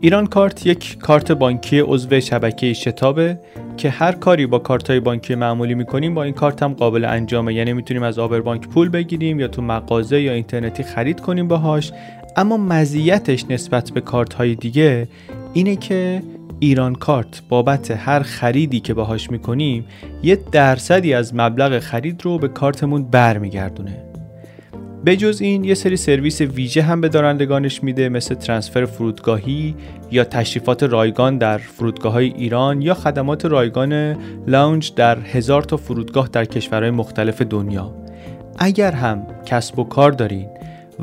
ایران 0.00 0.26
کارت 0.26 0.66
یک 0.66 0.98
کارت 0.98 1.32
بانکی 1.32 1.80
عضو 1.80 2.20
شبکه 2.20 2.72
شتابه 2.72 3.38
که 3.76 3.90
هر 3.90 4.12
کاری 4.12 4.46
با 4.46 4.58
کارت 4.58 4.90
های 4.90 5.00
بانکی 5.00 5.34
معمولی 5.34 5.74
می‌کنیم 5.74 6.14
با 6.14 6.22
این 6.22 6.34
کارت 6.34 6.62
هم 6.62 6.72
قابل 6.74 7.04
انجامه. 7.04 7.54
یعنی 7.54 7.72
می‌تونیم 7.72 8.02
از 8.02 8.18
آبر 8.18 8.40
بانک 8.40 8.68
پول 8.68 8.88
بگیریم 8.88 9.40
یا 9.40 9.48
تو 9.48 9.62
مغازه 9.62 10.20
یا 10.20 10.32
اینترنتی 10.32 10.82
خرید 10.82 11.20
کنیم 11.20 11.48
باهاش. 11.48 11.92
اما 12.36 12.56
مزیتش 12.56 13.44
نسبت 13.50 13.90
به 13.90 14.00
کارت 14.00 14.34
های 14.34 14.54
دیگه 14.54 15.08
اینه 15.52 15.76
که 15.76 16.22
ایران 16.60 16.94
کارت 16.94 17.42
بابت 17.48 17.90
هر 17.90 18.20
خریدی 18.20 18.80
که 18.80 18.94
باهاش 18.94 19.30
می‌کنیم 19.30 19.84
یه 20.22 20.38
درصدی 20.52 21.14
از 21.14 21.34
مبلغ 21.34 21.78
خرید 21.78 22.24
رو 22.24 22.38
به 22.38 22.48
کارتمون 22.48 23.04
برمیگردونه. 23.04 24.05
بجز 25.06 25.40
این 25.40 25.64
یه 25.64 25.74
سری 25.74 25.96
سرویس 25.96 26.40
ویژه 26.40 26.82
هم 26.82 27.00
به 27.00 27.08
دارندگانش 27.08 27.82
میده 27.82 28.08
مثل 28.08 28.34
ترانسفر 28.34 28.84
فرودگاهی 28.84 29.74
یا 30.10 30.24
تشریفات 30.24 30.82
رایگان 30.82 31.38
در 31.38 31.58
فرودگاه 31.58 32.12
های 32.12 32.26
ایران 32.26 32.82
یا 32.82 32.94
خدمات 32.94 33.44
رایگان 33.44 34.16
لاونج 34.46 34.92
در 34.94 35.18
هزار 35.20 35.62
تا 35.62 35.76
فرودگاه 35.76 36.28
در 36.32 36.44
کشورهای 36.44 36.90
مختلف 36.90 37.42
دنیا. 37.42 37.94
اگر 38.58 38.92
هم 38.92 39.26
کسب 39.46 39.78
و 39.78 39.84
کار 39.84 40.12
دارین 40.12 40.48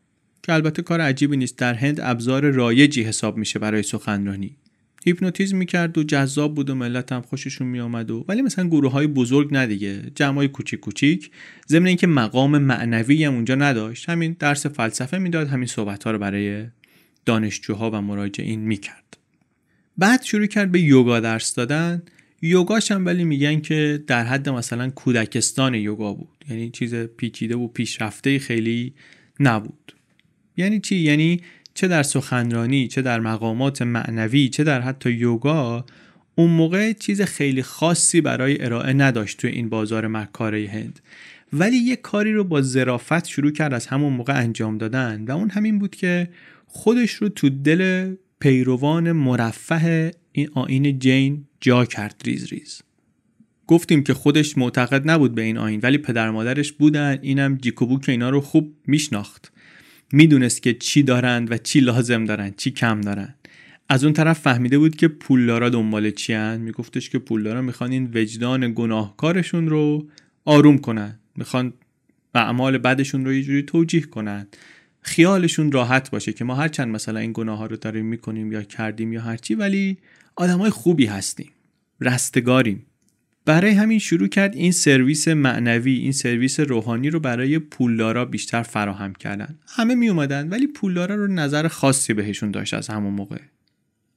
که 0.43 0.53
البته 0.53 0.81
کار 0.81 1.01
عجیبی 1.01 1.37
نیست. 1.37 1.57
در 1.57 1.73
هند 1.73 1.99
ابزار 2.01 2.51
رایجی 2.51 3.03
حساب 3.03 3.37
میشه 3.37 3.59
برای 3.59 3.83
سخنرانی. 3.83 4.57
هیپنوتیزم 5.05 5.57
می‌کرد 5.57 5.97
و 5.97 6.03
جذاب 6.03 6.55
بود 6.55 6.69
و 6.69 6.75
ملت 6.75 7.11
هم 7.11 7.21
خوششون 7.21 7.67
میآمد 7.67 8.11
و 8.11 8.25
ولی 8.27 8.41
مثلا 8.41 8.67
گروه 8.67 8.91
های 8.91 9.07
بزرگ 9.07 9.49
ندیگه 9.51 10.01
جمع 10.15 10.35
های 10.35 10.47
کوچیک 10.47 10.79
کوچیک. 10.79 11.31
ضمن 11.67 11.87
اینکه 11.87 12.07
مقام 12.07 12.57
معنوی 12.57 13.23
هم 13.23 13.33
اونجا 13.33 13.55
نداشت. 13.55 14.09
همین 14.09 14.35
درس 14.39 14.65
فلسفه 14.65 15.17
می‌داد 15.17 15.47
همین 15.47 15.67
صحبت 15.67 16.03
ها 16.03 16.11
رو 16.11 16.17
برای 16.17 16.65
دانشجوها 17.25 17.91
و 17.91 18.01
مراجعین 18.01 18.59
می‌کرد. 18.59 19.17
بعد 19.97 20.23
شروع 20.23 20.45
کرد 20.45 20.71
به 20.71 20.81
یوگا 20.81 21.19
درس 21.19 21.55
دادن. 21.55 22.01
یوگاش 22.41 22.91
هم 22.91 23.05
ولی 23.05 23.23
میگن 23.23 23.59
که 23.59 24.03
در 24.07 24.23
حد 24.23 24.49
مثلا 24.49 24.89
کودکستان 24.89 25.75
یوگا 25.75 26.13
بود. 26.13 26.45
یعنی 26.49 26.69
چیز 26.69 26.95
پیچیده 26.95 27.55
و 27.55 27.67
پیشرفته 27.67 28.39
خیلی 28.39 28.93
نبود. 29.39 29.93
یعنی 30.57 30.79
چی؟ 30.79 30.95
یعنی 30.95 31.41
چه 31.73 31.87
در 31.87 32.03
سخنرانی 32.03 32.87
چه 32.87 33.01
در 33.01 33.19
مقامات 33.19 33.81
معنوی 33.81 34.49
چه 34.49 34.63
در 34.63 34.81
حتی 34.81 35.11
یوگا 35.11 35.85
اون 36.35 36.49
موقع 36.49 36.93
چیز 36.93 37.21
خیلی 37.21 37.63
خاصی 37.63 38.21
برای 38.21 38.63
ارائه 38.63 38.93
نداشت 38.93 39.37
توی 39.37 39.49
این 39.49 39.69
بازار 39.69 40.07
مکاره 40.07 40.69
هند. 40.73 40.99
ولی 41.53 41.77
یه 41.77 41.95
کاری 41.95 42.33
رو 42.33 42.43
با 42.43 42.61
ظرافت 42.61 43.27
شروع 43.27 43.51
کرد 43.51 43.73
از 43.73 43.87
همون 43.87 44.13
موقع 44.13 44.39
انجام 44.39 44.77
دادن 44.77 45.25
و 45.27 45.31
اون 45.31 45.49
همین 45.49 45.79
بود 45.79 45.95
که 45.95 46.29
خودش 46.67 47.11
رو 47.11 47.29
تو 47.29 47.49
دل 47.49 48.13
پیروان 48.39 49.11
مرفه 49.11 50.11
این 50.31 50.49
آین 50.53 50.99
جین 50.99 51.45
جا 51.61 51.85
کرد 51.85 52.21
ریز 52.25 52.47
ریز. 52.47 52.81
گفتیم 53.67 54.03
که 54.03 54.13
خودش 54.13 54.57
معتقد 54.57 55.09
نبود 55.09 55.35
به 55.35 55.41
این 55.41 55.57
آین 55.57 55.79
ولی 55.83 55.97
پدر 55.97 56.29
مادرش 56.29 56.71
بودن 56.71 57.19
اینم 57.21 57.57
جیکوبو 57.57 57.99
که 57.99 58.11
اینا 58.11 58.29
رو 58.29 58.41
خوب 58.41 58.75
میشناخت. 58.87 59.50
می‌دونست 60.11 60.61
که 60.63 60.73
چی 60.73 61.03
دارند 61.03 61.51
و 61.51 61.57
چی 61.57 61.79
لازم 61.79 62.25
دارند 62.25 62.55
چی 62.55 62.71
کم 62.71 63.01
دارند. 63.01 63.35
از 63.89 64.03
اون 64.03 64.13
طرف 64.13 64.39
فهمیده 64.39 64.77
بود 64.77 64.95
که 64.95 65.07
پولدارا 65.07 65.69
دنبال 65.69 66.11
چی 66.11 66.33
هن. 66.33 66.61
میگفتش 66.61 67.09
که 67.09 67.19
پولدارا 67.19 67.61
می‌خوان 67.61 67.91
این 67.91 68.11
وجدان 68.13 68.73
گناهکارشون 68.75 69.69
رو 69.69 70.07
آروم 70.45 70.77
کنن. 70.77 71.19
می‌خوان 71.35 71.73
اعمال 72.35 72.77
بدشون 72.77 73.25
رو 73.25 73.33
یه 73.33 73.43
جوری 73.43 73.63
توجیه 73.63 74.01
کنن. 74.01 74.47
خیالشون 75.01 75.71
راحت 75.71 76.11
باشه 76.11 76.33
که 76.33 76.43
ما 76.43 76.55
هرچند 76.55 76.87
مثلا 76.87 77.19
این 77.19 77.31
گناه 77.33 77.57
ها 77.57 77.65
رو 77.65 77.75
داریم 77.75 78.05
می‌کنیم 78.05 78.51
یا 78.51 78.63
کردیم 78.63 79.13
یا 79.13 79.21
هرچی 79.21 79.55
ولی 79.55 79.97
آدمای 80.35 80.69
خوبی 80.69 81.05
هستیم. 81.05 81.49
رستگاریم. 82.01 82.85
برای 83.45 83.71
همین 83.71 83.99
شروع 83.99 84.27
کرد 84.27 84.55
این 84.55 84.71
سرویس 84.71 85.27
معنوی 85.27 85.95
این 85.95 86.11
سرویس 86.11 86.59
روحانی 86.59 87.09
رو 87.09 87.19
برای 87.19 87.59
پولدارا 87.59 88.25
بیشتر 88.25 88.63
فراهم 88.63 89.13
کردن. 89.13 89.59
همه 89.67 89.95
می 89.95 90.09
اومدن 90.09 90.49
ولی 90.49 90.67
پولدارا 90.67 91.15
رو 91.15 91.27
نظر 91.27 91.67
خاصی 91.67 92.13
بهشون 92.13 92.51
داشت 92.51 92.73
از 92.73 92.87
همون 92.87 93.13
موقع. 93.13 93.37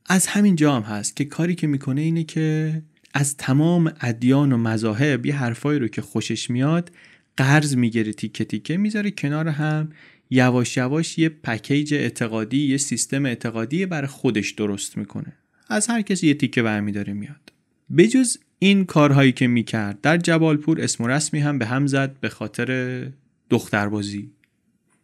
از 0.06 0.26
همین 0.26 0.56
جا 0.56 0.76
هم 0.76 0.82
هست 0.82 1.16
که 1.16 1.24
کاری 1.24 1.54
که 1.54 1.66
می‌کنه 1.66 2.00
اینه 2.00 2.24
که 2.24 2.82
از 3.14 3.36
تمام 3.36 3.92
ادیان 4.00 4.52
و 4.52 4.56
مذاهب 4.56 5.26
یه 5.26 5.36
حرفایی 5.36 5.78
رو 5.78 5.88
که 5.88 6.02
خوشش 6.02 6.50
میاد 6.50 6.90
قرض 7.36 7.76
می‌گیره 7.76 8.12
تیکه 8.12 8.44
تیکه 8.44 8.76
می‌ذاره 8.76 9.10
کنار 9.10 9.48
هم 9.48 9.88
یواش 10.30 10.76
یواش 10.76 11.18
یه 11.18 11.28
پکیج 11.28 11.94
اعتقادی 11.94 12.66
یه 12.66 12.76
سیستم 12.76 13.26
اعتقادی 13.26 13.86
برای 13.86 14.08
خودش 14.08 14.50
درست 14.50 14.96
می‌کنه. 14.96 15.32
از 15.68 15.86
هر 15.86 16.02
کسی 16.02 16.26
یه 16.26 16.34
تیکه 16.34 16.62
برمیداره 16.62 17.12
میاد. 17.12 17.53
بجز 17.96 18.36
این 18.58 18.84
کارهایی 18.84 19.32
که 19.32 19.46
می‌کرد 19.46 20.00
در 20.00 20.16
جبالپور 20.16 20.80
اسم 20.80 21.04
و 21.04 21.08
رسمی 21.08 21.40
هم 21.40 21.58
به 21.58 21.66
هم 21.66 21.86
زد 21.86 22.16
به 22.20 22.28
خاطر 22.28 23.08
دختربازی. 23.50 24.30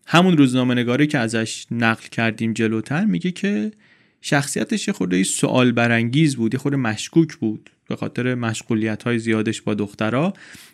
همون 0.07 0.37
روزنامه 0.37 0.75
نگاری 0.75 1.07
که 1.07 1.19
ازش 1.19 1.67
نقل 1.71 2.09
کردیم 2.11 2.53
جلوتر 2.53 3.05
میگه 3.05 3.31
که 3.31 3.71
شخصیتش 4.21 4.89
یه 4.89 4.95
خورده 4.95 5.23
سوال 5.23 5.73
برانگیز 5.73 6.37
بود 6.37 6.55
یه 6.55 6.61
خورده 6.61 6.77
مشکوک 6.77 7.37
بود 7.37 7.71
به 7.89 7.97
خاطر 7.97 8.35
مشغولیت 8.35 9.03
های 9.03 9.19
زیادش 9.19 9.63
با 9.63 9.75
دخترها 9.75 10.33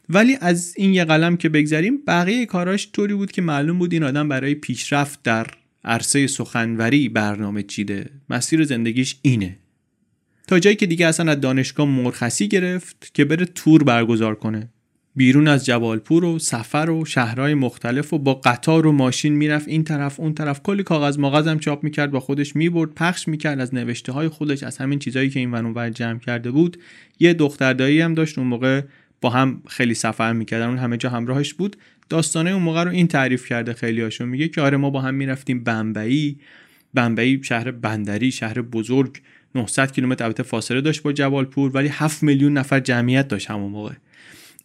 ولی 0.08 0.36
از 0.40 0.74
این 0.76 0.94
یه 0.94 1.04
قلم 1.04 1.36
که 1.36 1.48
بگذریم 1.48 1.98
بقیه 2.06 2.46
کاراش 2.46 2.88
طوری 2.92 3.14
بود 3.14 3.32
که 3.32 3.42
معلوم 3.42 3.78
بود 3.78 3.92
این 3.92 4.02
آدم 4.02 4.28
برای 4.28 4.54
پیشرفت 4.54 5.22
در 5.22 5.46
عرصه 5.84 6.26
سخنوری 6.26 7.08
برنامه 7.08 7.62
چیده. 7.62 8.10
مسیر 8.30 8.64
زندگیش 8.64 9.16
اینه. 9.22 9.56
تا 10.46 10.58
جایی 10.58 10.76
که 10.76 10.86
دیگه 10.86 11.06
اصلا 11.06 11.32
از 11.32 11.40
دانشگاه 11.40 11.86
مرخصی 11.86 12.48
گرفت 12.48 13.10
که 13.14 13.24
بره 13.24 13.44
تور 13.44 13.82
برگزار 13.82 14.34
کنه. 14.34 14.68
بیرون 15.16 15.48
از 15.48 15.66
جوالپور 15.66 16.24
و 16.24 16.38
سفر 16.38 16.90
و 16.90 17.04
شهرهای 17.04 17.54
مختلف 17.54 18.12
و 18.12 18.18
با 18.18 18.34
قطار 18.34 18.86
و 18.86 18.92
ماشین 18.92 19.32
می‌رفت 19.32 19.68
این 19.68 19.84
طرف 19.84 20.20
اون 20.20 20.34
طرف. 20.34 20.62
کلی 20.62 20.82
کاغذ 20.82 21.18
مغازم 21.18 21.58
چاپ 21.58 21.84
می‌کرد 21.84 22.10
با 22.10 22.20
خودش 22.20 22.56
می‌برد 22.56 22.94
پخش 22.94 23.28
می‌کرد 23.28 23.60
از 23.60 23.74
نوشته 23.74 24.12
های 24.12 24.28
خودش 24.28 24.62
از 24.62 24.78
همین 24.78 24.98
چیزهایی 24.98 25.30
که 25.30 25.40
این 25.40 25.52
ور 25.52 25.90
جمع 25.90 26.18
کرده 26.18 26.50
بود. 26.50 26.76
یه 27.20 27.34
دختر 27.34 27.72
دایی 27.72 28.00
هم 28.00 28.14
داشت 28.14 28.38
اون 28.38 28.46
موقع 28.46 28.82
با 29.20 29.30
هم 29.30 29.62
خیلی 29.68 29.94
سفر 29.94 30.32
می‌کردن 30.32 30.66
اون 30.68 30.78
همه 30.78 30.96
جا 30.96 31.10
همراهش 31.10 31.54
بود. 31.54 31.76
داستانه 32.08 32.50
اون 32.50 32.62
موقع 32.62 32.84
رو 32.84 32.90
این 32.90 33.06
تعریف 33.06 33.48
کرده 33.48 33.72
خیلی 33.72 34.00
هاشون 34.00 34.28
میگه 34.28 34.48
که 34.48 34.60
آره 34.60 34.76
ما 34.76 34.90
با 34.90 35.00
هم 35.00 35.14
می‌رفتیم 35.14 35.64
بمبئی. 35.64 36.38
بمبئی 36.94 37.40
شهر 37.42 37.70
بندری 37.70 38.32
شهر 38.32 38.62
بزرگ. 38.62 39.20
900 39.56 39.92
کیلومتر 39.92 40.24
البته 40.24 40.42
فاصله 40.42 40.80
داشت 40.80 41.02
با 41.02 41.12
جوالپور 41.12 41.70
ولی 41.74 41.88
7 41.88 42.22
میلیون 42.22 42.52
نفر 42.52 42.80
جمعیت 42.80 43.28
داشت 43.28 43.50
همون 43.50 43.72
موقع. 43.72 43.94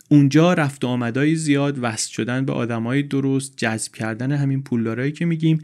اونجا 0.09 0.53
رفت 0.53 0.85
آمدای 0.85 1.35
زیاد 1.35 1.77
وصل 1.81 2.11
شدن 2.11 2.45
به 2.45 2.53
آدمای 2.53 3.03
درست 3.03 3.53
جذب 3.57 3.93
کردن 3.93 4.31
همین 4.31 4.63
پولدارایی 4.63 5.11
که 5.11 5.25
میگیم. 5.25 5.59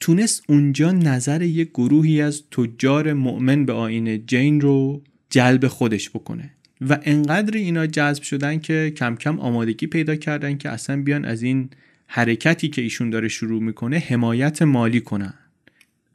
تونست 0.00 0.44
اونجا 0.48 0.92
نظر 0.92 1.42
یک 1.42 1.70
گروهی 1.70 2.20
از 2.20 2.42
تجار 2.50 3.12
مؤمن 3.12 3.66
به 3.66 3.72
آین 3.72 4.26
جین 4.26 4.60
رو 4.60 5.02
جلب 5.30 5.68
خودش 5.68 6.10
بکنه. 6.10 6.50
و 6.88 6.98
انقدر 7.02 7.56
اینا 7.56 7.86
جذب 7.86 8.22
شدن 8.22 8.58
که 8.58 8.92
کم 8.96 9.16
کم 9.16 9.38
آمادگی 9.38 9.86
پیدا 9.86 10.16
کردن 10.16 10.56
که 10.56 10.70
اصلا 10.70 11.02
بیان 11.02 11.24
از 11.24 11.42
این 11.42 11.70
حرکتی 12.06 12.68
که 12.68 12.82
ایشون 12.82 13.10
داره 13.10 13.28
شروع 13.28 13.62
می‌کنه 13.62 13.98
حمایت 13.98 14.62
مالی 14.62 15.00
کنن. 15.00 15.34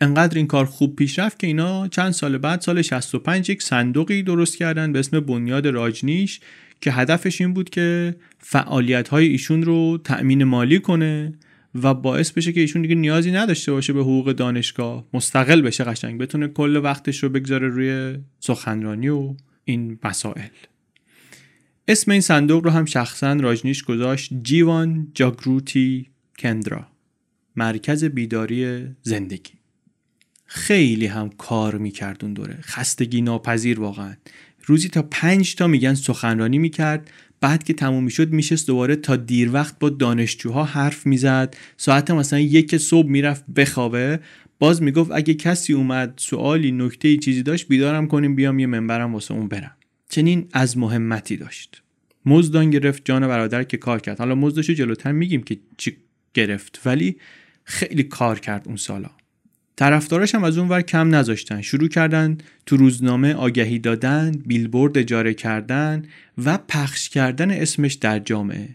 انقدر 0.02 0.38
این 0.38 0.48
کار 0.48 0.66
خوب 0.66 0.96
پیش 0.96 1.20
رفت 1.20 1.40
که 1.40 1.48
اینا 1.48 1.88
چند 1.88 2.12
سال 2.12 2.38
بعد 2.38 2.62
سال 2.62 2.82
65 2.82 3.50
یک 3.50 3.64
صندوقی 3.64 4.24
درست 4.24 4.58
کردن 4.58 4.94
به 4.94 5.00
اسم 5.00 5.20
بنیاد 5.20 5.68
راجنیش 5.68 6.40
که 6.82 6.92
هدفش 6.92 7.42
این 7.42 7.54
بود 7.54 7.70
که 7.70 8.16
فعالیت 8.40 9.08
های 9.08 9.28
ایشون 9.28 9.64
رو 9.64 9.98
تأمین 10.04 10.44
مالی 10.44 10.80
کنه 10.80 11.34
و 11.84 11.94
باعث 11.94 12.32
بشه 12.32 12.52
که 12.54 12.60
ایشون 12.60 12.82
دیگه 12.82 12.96
نیازی 12.96 13.32
نداشته 13.32 13.72
باشه 13.72 13.94
به 13.94 14.02
حقوق 14.02 14.32
دانشگاه 14.32 15.06
مستقل 15.14 15.62
بشه 15.62 15.84
قشنگ 15.84 16.20
بتونه 16.20 16.48
کل 16.48 16.78
وقتش 16.78 17.24
رو 17.24 17.30
بگذاره 17.30 17.68
روی 17.68 18.18
سخنرانی 18.40 19.10
و 19.10 19.36
این 19.64 20.00
مسائل. 20.04 20.50
اسم 21.88 22.12
این 22.12 22.22
صندوق 22.22 22.64
رو 22.64 22.72
هم 22.72 22.86
شخصا 22.86 23.34
راجنیش 23.34 23.84
گذاشت 23.84 24.34
جیوان 24.44 25.08
جاگروتی 25.14 26.10
کندرا 26.40 26.88
مرکز 27.56 28.04
بیداری 28.04 28.88
زندگی. 29.02 29.59
خیلی 30.52 31.06
هم 31.06 31.30
کار 31.38 31.78
می‌کرد 31.78 32.24
اون 32.24 32.34
دوره. 32.34 32.58
خستگی 32.62 33.22
ناپذیر 33.22 33.80
واقعا. 33.80 34.14
روزی 34.66 34.90
تا 34.90 35.02
پنج 35.12 35.56
تا 35.56 35.68
میگن 35.68 35.94
سخنرانی 35.94 36.58
می‌کرد. 36.58 37.12
بعد 37.42 37.64
که 37.64 37.74
تموم 37.74 38.04
می‌شد 38.04 38.32
میشست 38.32 38.68
دوباره 38.68 38.96
تا 38.96 39.16
دیر 39.16 39.54
وقت 39.54 39.80
با 39.80 39.90
دانشجوها 39.90 40.64
حرف 40.64 41.06
می‌زد. 41.06 41.58
ساعت 41.78 42.12
مثلا 42.12 42.40
یک 42.40 42.78
صبح 42.78 43.08
می‌رفت 43.08 43.46
بخوابه. 43.56 44.20
باز 44.60 44.82
می‌گفت 44.82 45.12
اگه 45.14 45.34
کسی 45.34 45.74
اومد 45.74 46.14
سوالی 46.18 46.72
نکته 46.72 47.18
چیزی 47.18 47.44
داشت 47.44 47.68
بیدارم 47.68 48.08
کنیم 48.08 48.36
بیام 48.36 48.60
یه 48.60 48.66
منبرم 48.66 49.14
واسه 49.14 49.34
اون 49.34 49.48
برم. 49.48 49.76
چنین 50.10 50.48
از 50.54 50.78
مهمتی 50.78 51.38
داشت. 51.38 51.82
مزدان 52.26 52.70
گرفت 52.70 53.02
جان 53.06 53.28
برادر 53.28 53.64
که 53.64 53.78
کار 53.78 54.00
کرد. 54.00 54.18
حالا 54.18 54.36
مزدشو 54.36 54.74
جلوتر 54.74 55.12
میگیم 55.12 55.44
که 55.44 55.58
چی 55.78 55.98
گرفت 56.34 56.82
ولی 56.86 57.18
خیلی 57.64 58.04
کار 58.04 58.40
کرد 58.40 58.68
اون 58.68 58.78
سالا. 58.78 59.10
طرفداراش 59.80 60.36
هم 60.36 60.44
از 60.44 60.58
اون 60.58 60.70
ور 60.70 60.82
کم 60.82 61.16
نذاشتن. 61.16 61.62
شروع 61.62 61.88
کردن 61.88 62.38
تو 62.66 62.78
روزنامه 62.78 63.34
آگهی 63.34 63.80
دادن 63.80 64.32
بیلبورد 64.46 64.98
اجاره 64.98 65.34
کردن 65.34 66.06
و 66.38 66.58
پخش 66.58 67.10
کردن 67.10 67.52
اسمش 67.52 67.94
در 67.94 68.20
جامعه. 68.20 68.70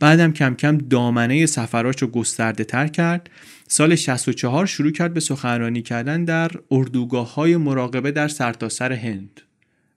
بعدم 0.00 0.32
کم 0.32 0.54
کم 0.54 0.78
دامنه 0.78 1.46
سفراش 1.46 2.02
رو 2.02 2.08
گسترده 2.08 2.64
تر 2.64 2.86
کرد. 2.86 3.30
سال 3.68 3.96
64 3.96 4.66
شروع 4.66 4.92
کرد 4.92 5.14
به 5.14 5.20
سخنرانی 5.20 5.82
کردن 5.82 6.24
در 6.24 6.50
اردوگاه 6.70 7.34
های 7.34 7.56
مراقبه 7.56 8.10
در 8.10 8.28
سرتاسر 8.28 8.88
سر 8.88 8.92
هند. 8.92 9.40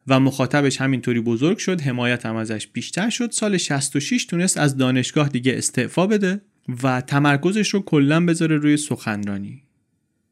و 0.07 0.19
مخاطبش 0.19 0.81
همینطوری 0.81 1.19
بزرگ 1.19 1.57
شد 1.57 1.81
حمایت 1.81 2.25
هم 2.25 2.35
ازش 2.35 2.67
بیشتر 2.67 3.09
شد. 3.09 3.31
سال 3.31 3.57
66 3.57 4.25
تونست 4.25 4.57
از 4.57 4.77
دانشگاه 4.77 5.29
دیگه 5.29 5.57
استعفا 5.57 6.07
بده 6.07 6.41
و 6.83 7.01
تمرکزش 7.01 7.69
رو 7.69 7.81
کلا 7.81 8.25
بذاره 8.25 8.57
روی 8.57 8.77
سخنرانی. 8.77 9.63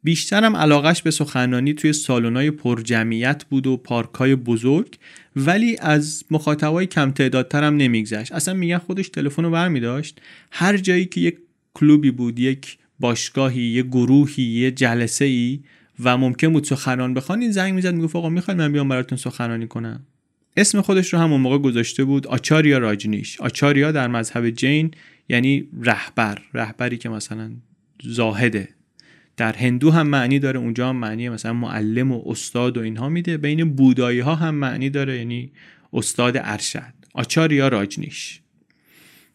بیشترم 0.03 0.55
علاقش 0.55 1.01
به 1.01 1.11
سخنرانی 1.11 1.73
توی 1.73 1.93
سالن‌های 1.93 2.51
پرجمعیت 2.51 3.43
بود 3.43 3.67
و 3.67 3.77
پارکای 3.77 4.35
بزرگ 4.35 4.97
ولی 5.35 5.77
از 5.77 6.23
مخاطبای 6.31 6.85
کم 6.85 7.11
تعدادتر 7.11 7.63
هم 7.63 7.77
نمیگذشت. 7.77 8.31
اصلا 8.31 8.53
میگن 8.53 8.77
خودش 8.77 9.09
تلفن 9.09 9.43
رو 9.43 9.51
برمی 9.51 9.79
داشت 9.79 10.21
هر 10.51 10.77
جایی 10.77 11.05
که 11.05 11.21
یک 11.21 11.37
کلوبی 11.73 12.11
بود 12.11 12.39
یک 12.39 12.77
باشگاهی 12.99 13.61
یه 13.61 13.83
گروهی 13.83 14.43
یه 14.43 14.71
جلسه 14.71 15.25
ای 15.25 15.59
و 16.03 16.17
ممکن 16.17 16.53
بود 16.53 16.63
سخنران 16.63 17.13
بخوان 17.13 17.51
زنگ 17.51 17.73
می‌زد 17.73 17.93
می‌گفت 17.93 18.15
آقا 18.15 18.29
می‌خواید 18.29 18.61
من 18.61 18.71
بیام 18.71 18.89
براتون 18.89 19.17
سخنرانی 19.17 19.67
کنم؟ 19.67 20.05
اسم 20.57 20.81
خودش 20.81 21.13
رو 21.13 21.19
هم 21.19 21.31
اون 21.31 21.41
موقع 21.41 21.57
گذاشته 21.57 22.03
بود 22.03 22.27
آچاریا 22.27 22.77
راجنیش. 22.77 23.41
آچاریا 23.41 23.91
در 23.91 24.07
مذهب 24.07 24.49
جین 24.49 24.91
یعنی 25.29 25.67
رهبر 25.81 26.37
رهبری 26.53 26.97
که 26.97 27.09
مثلا 27.09 27.51
زاهده. 28.03 28.69
در 29.37 29.53
هندو 29.53 29.91
هم 29.91 30.07
معنی 30.07 30.39
داره 30.39 30.59
اونجا 30.59 30.89
هم 30.89 30.95
معنی 30.95 31.29
مثلا 31.29 31.53
معلم 31.53 32.11
و 32.11 32.21
استاد 32.25 32.77
و 32.77 32.81
اینها 32.81 33.09
میده. 33.09 33.37
بین 33.37 33.75
بودایی 33.75 34.19
ها 34.19 34.35
هم 34.35 34.55
معنی 34.55 34.89
داره 34.89 35.17
یعنی 35.17 35.51
استاد 35.93 36.37
ارشد. 36.37 36.93
آچاریا 37.13 37.67
راجنیش. 37.67 38.39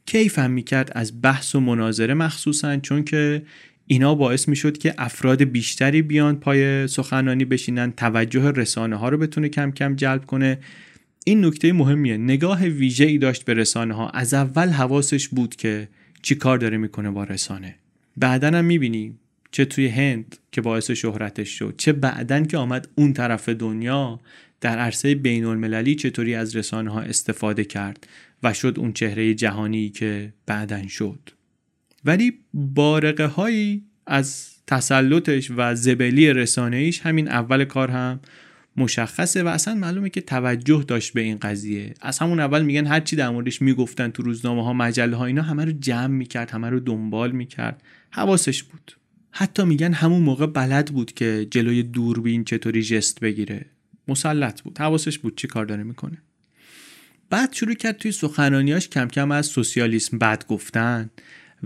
کیف 0.06 0.38
هم 0.38 0.50
می‌کرد؟ 0.50 0.92
از 0.94 1.22
بحث 1.22 1.54
و 1.54 1.60
مناظره 1.60 2.14
مخصوصا 2.14 2.76
چون 2.76 3.04
که 3.04 3.42
اینا 3.86 4.14
باعث 4.14 4.48
می‌شد 4.48 4.78
که 4.78 4.94
افراد 4.98 5.42
بیشتری 5.42 6.02
بیان 6.02 6.36
پای 6.36 6.86
سخنرانی 6.86 7.44
بشینن 7.44 7.92
توجه 7.92 8.50
رسانه 8.50 8.96
ها 8.96 9.08
رو 9.08 9.18
بتونه 9.18 9.48
کم 9.48 9.70
کم 9.70 9.96
جلب 9.96 10.24
کنه. 10.24 10.58
این 11.24 11.44
نکته 11.44 11.72
مهمیه. 11.72 12.16
نگاه 12.16 12.64
ویژه 12.64 13.04
ای 13.04 13.18
داشت 13.18 13.44
به 13.44 13.54
رسانه 13.54 13.94
ها 13.94 14.08
از 14.08 14.34
اول 14.34 14.68
حواسش 14.68 15.28
بود 15.28 15.56
که 15.56 15.88
چی 16.22 16.34
کار 16.34 16.58
داره 16.58 16.76
می‌کنه 16.76 17.10
با 17.10 17.24
رسانه. 17.24 17.74
بعدا 18.16 18.48
هم 18.48 18.64
می‌بینی 18.64 19.14
چه 19.50 19.64
توی 19.64 19.88
هند 19.88 20.36
که 20.52 20.60
باعث 20.60 20.90
شهرتش 20.90 21.48
شد 21.48 21.74
چه 21.78 21.92
بعدن 21.92 22.44
که 22.44 22.56
آمد 22.56 22.88
اون 22.94 23.12
طرف 23.12 23.48
دنیا 23.48 24.20
در 24.60 24.78
عرصه 24.78 25.14
بین 25.14 25.44
المللی 25.44 25.94
چطوری 25.94 26.34
از 26.34 26.56
رسانه 26.56 26.90
ها 26.90 27.00
استفاده 27.00 27.64
کرد 27.64 28.06
و 28.42 28.52
شد 28.52 28.74
اون 28.78 28.92
چهره 28.92 29.34
جهانی 29.34 29.88
که 29.88 30.32
بعدن 30.46 30.86
شد. 30.86 31.30
ولی 32.04 32.38
بارقه 32.54 33.26
هایی 33.26 33.84
از 34.06 34.56
تسلطش 34.66 35.50
و 35.56 35.74
زبلی 35.74 36.32
رسانه 36.32 36.76
ایش 36.76 37.00
همین 37.00 37.28
اول 37.28 37.64
کار 37.64 37.90
هم 37.90 38.20
مشخصه 38.76 39.42
و 39.42 39.48
اصلا 39.48 39.74
معلومه 39.74 40.10
که 40.10 40.20
توجه 40.20 40.84
داشت 40.88 41.12
به 41.12 41.20
این 41.20 41.38
قضیه. 41.38 41.94
از 42.00 42.18
همون 42.18 42.40
اول 42.40 42.62
میگن 42.62 42.86
هر 42.86 43.00
چی 43.00 43.16
در 43.16 43.30
موردش 43.30 43.62
می‌گفتن 43.62 44.08
تو 44.10 44.22
روزنامه 44.22 44.64
ها 44.64 44.72
مجله 44.72 45.16
ها 45.16 45.26
اینا 45.26 45.42
همه 45.42 45.64
رو 45.64 45.72
جمع 45.72 46.06
می‌کرد 46.06 46.50
همه 46.50 46.70
رو 46.70 46.80
دنبال 46.80 47.32
می‌کرد. 47.32 47.82
حواسش 48.10 48.62
بود. 48.62 48.92
حتی 49.38 49.64
میگن 49.64 49.92
همون 49.92 50.22
موقع 50.22 50.46
بلد 50.46 50.92
بود 50.92 51.12
که 51.12 51.46
جلوی 51.50 51.82
دوربین 51.82 52.44
چطوری 52.44 52.82
جست 52.82 53.20
بگیره. 53.20 53.66
مسلط 54.08 54.62
بود. 54.62 54.78
حواسش 54.78 55.18
بود 55.18 55.36
چی 55.36 55.46
کار 55.46 55.64
داره 55.64 55.82
می‌کنه. 55.82 56.18
بعد 57.30 57.52
شروع 57.52 57.74
کرد 57.74 57.96
توی 57.96 58.12
سخنرانیاش 58.12 58.88
کم 58.88 59.08
کم 59.08 59.30
از 59.30 59.46
سوسیالیسم 59.46 60.18
بد 60.18 60.46
گفتن 60.46 61.10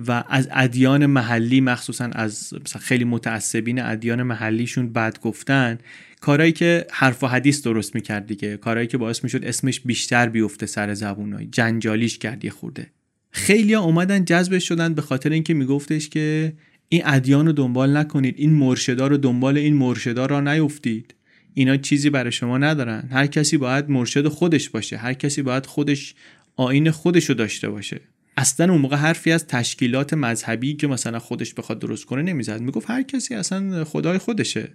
و 0.06 0.24
از 0.28 0.48
ادیان 0.52 1.06
محلی 1.06 1.60
مخصوصا 1.60 2.04
از 2.04 2.52
خیلی 2.80 3.04
متعصبین 3.04 3.82
ادیان 3.82 4.22
محلیشون 4.22 4.92
بد 4.92 5.20
گفتن 5.20 5.78
کارهایی 6.20 6.52
که 6.52 6.86
حرف 6.90 7.22
و 7.22 7.26
حدیث 7.26 7.62
درست 7.62 7.94
می‌کرد 7.94 8.26
دیگه. 8.26 8.56
کارهایی 8.56 8.88
که 8.88 8.98
باعث 8.98 9.24
می‌شد 9.24 9.44
اسمش 9.44 9.80
بیشتر 9.80 10.28
بیفته 10.28 10.66
سر 10.66 10.94
زبونای 10.94 11.46
جنجالیش 11.46 12.18
کرد 12.18 12.44
یه 12.44 12.50
خورده. 12.50 12.86
خیلی 13.30 13.74
اومدن 13.74 14.24
جذبش 14.24 14.68
شدن 14.68 14.94
به 14.94 15.02
خاطر 15.02 15.30
اینکه 15.30 15.54
میگفتش 15.54 16.08
که 16.08 16.52
این 16.92 17.02
ادیان 17.04 17.46
رو 17.46 17.52
دنبال 17.52 17.96
نکنید. 17.96 18.34
این 18.38 18.52
مرشدا 18.52 19.06
رو 19.06 19.16
دنبال 19.16 19.58
این 19.58 19.76
مرشدا 19.76 20.26
را 20.26 20.40
نیفتید. 20.40 21.14
اینا 21.54 21.76
چیزی 21.76 22.10
برای 22.10 22.32
شما 22.32 22.58
ندارن. 22.58 23.08
هر 23.12 23.26
کسی 23.26 23.56
باید 23.56 23.90
مرشد 23.90 24.28
خودش 24.28 24.70
باشه. 24.70 24.96
هر 24.96 25.14
کسی 25.14 25.42
باید 25.42 25.66
خودش 25.66 26.14
آین 26.56 26.90
خودش 26.90 27.24
رو 27.24 27.34
داشته 27.34 27.68
باشه. 27.70 28.00
اصلا 28.36 28.72
اون 28.72 28.80
موقع 28.80 28.96
حرفی 28.96 29.32
از 29.32 29.46
تشکیلات 29.46 30.14
مذهبی 30.14 30.74
که 30.74 30.86
مثلا 30.86 31.18
خودش 31.18 31.54
بخواد 31.54 31.78
درست 31.78 32.04
کنه 32.04 32.22
نمی‌زد. 32.22 32.60
می‌گفت 32.60 32.90
هر 32.90 33.02
کسی 33.02 33.34
اصلا 33.34 33.84
خدای 33.84 34.18
خودشه. 34.18 34.68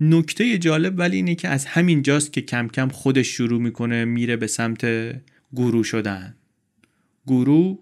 نکته 0.00 0.58
جالب 0.58 0.98
ولی 0.98 1.16
اینه 1.16 1.34
که 1.34 1.48
از 1.48 1.66
همین 1.66 2.02
جاست 2.02 2.32
که 2.32 2.40
کم 2.40 2.68
کم 2.68 2.88
خودش 2.88 3.26
شروع 3.26 3.60
می‌کنه 3.60 4.04
میره 4.04 4.36
به 4.36 4.46
سمت 4.46 4.86
گورو 5.52 5.84
شدن. 5.84 6.34
گورو 7.26 7.78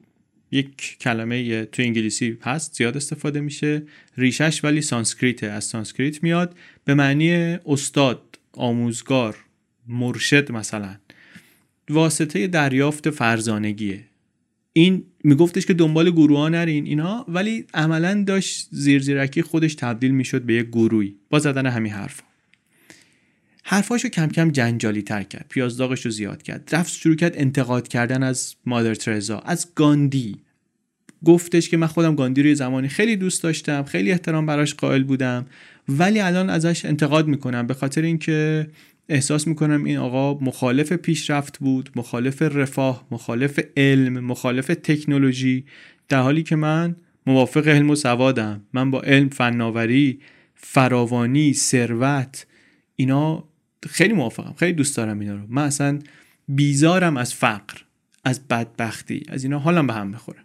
یک 0.53 0.99
کلمه 0.99 1.65
تو 1.65 1.83
انگلیسی 1.83 2.39
هست 2.43 2.75
زیاد 2.75 2.97
استفاده 2.97 3.41
میشه. 3.41 3.83
ریشش 4.17 4.65
ولی 4.65 4.81
سانسکریته. 4.81 5.47
از 5.47 5.65
سانسکریت 5.65 6.23
میاد 6.23 6.57
به 6.85 6.95
معنی 6.95 7.33
استاد 7.67 8.39
آموزگار 8.53 9.37
مرشد 9.89 10.53
مثلا. 10.53 10.97
واسطه 11.91 12.47
دریافت 12.47 13.11
فرزانگیه. 13.11 14.05
این 14.73 15.05
میگفتش 15.25 15.67
که 15.67 15.75
دنبال 15.75 16.11
گروه 16.11 16.39
ها 16.39 16.49
نرین 16.49 16.87
اینا 16.87 17.25
ولی 17.29 17.65
عملا 17.75 18.25
داشت 18.27 18.69
زیر 18.71 19.03
زیرکی 19.03 19.43
خودش 19.43 19.75
تبدیل 19.75 20.11
می‌شد 20.11 20.43
به 20.43 20.55
یک 20.55 20.67
گروهی. 20.67 21.17
با 21.31 21.39
زدن 21.39 21.67
همین 21.67 21.93
حرفا. 21.93 22.32
حرفاشو 23.73 24.09
کم 24.09 24.29
کم 24.29 24.51
جنجالی 24.51 25.03
تر 25.03 25.23
کرد 25.23 25.47
پیازداغش 25.49 26.05
رو 26.05 26.11
زیاد 26.11 26.43
کرد. 26.43 26.69
رفت 26.73 26.93
شروع 26.93 27.17
کرد 27.17 27.33
انتقاد 27.37 27.89
کردن 27.89 28.23
از 28.23 28.55
مادر 28.67 28.95
ترزا 28.95 29.39
از 29.39 29.67
گاندی. 29.75 30.37
گفتش 31.25 31.69
که 31.69 31.77
من 31.77 31.87
خودم 31.87 32.15
گاندی 32.15 32.43
رو 32.43 32.55
زمانی 32.55 32.89
خیلی 32.89 33.17
دوست 33.17 33.43
داشتم 33.43 33.83
خیلی 33.83 34.13
احترام 34.13 34.47
براش 34.47 34.75
قائل 34.75 35.03
بودم 35.03 35.47
ولی 35.89 36.21
الان 36.21 36.51
ازش 36.51 36.85
انتقاد 36.85 37.27
می‌کنم 37.27 37.67
به 37.67 37.75
خاطر 37.75 38.03
اینکه 38.03 38.67
احساس 39.09 39.47
می‌کنم 39.47 39.85
این 39.85 39.99
آقا 39.99 40.45
مخالف 40.45 40.93
پیشرفت 40.93 41.59
بود 41.59 41.91
مخالف 41.97 42.43
رفاه 42.43 43.07
مخالف 43.11 43.61
علم 43.77 44.25
مخالف 44.25 44.67
تکنولوژی 44.67 45.65
در 46.09 46.21
حالی 46.21 46.43
که 46.43 46.57
من 46.57 46.97
موافق 47.27 47.69
علم 47.69 47.91
و 47.91 47.95
سوادم. 47.95 48.63
من 48.73 48.91
با 48.91 49.01
علم 49.03 49.29
فناوری 49.29 50.21
فراوانی 50.55 51.53
ثروت 51.53 52.47
اینا 52.97 53.52
خیلی 53.89 54.13
موافقم 54.13 54.55
خیلی 54.59 54.73
دوست 54.73 54.97
دارم 54.97 55.19
اینا 55.19 55.35
رو. 55.35 55.43
من 55.49 55.63
اصلا 55.63 55.99
بیزارم 56.49 57.17
از 57.17 57.35
فقر 57.35 57.79
از 58.25 58.49
بدبختی 58.49 59.23
از 59.29 59.45
اینا 59.45 59.59
حالم 59.59 59.87
به 59.87 59.93
هم 59.93 60.09
می‌خوره. 60.09 60.39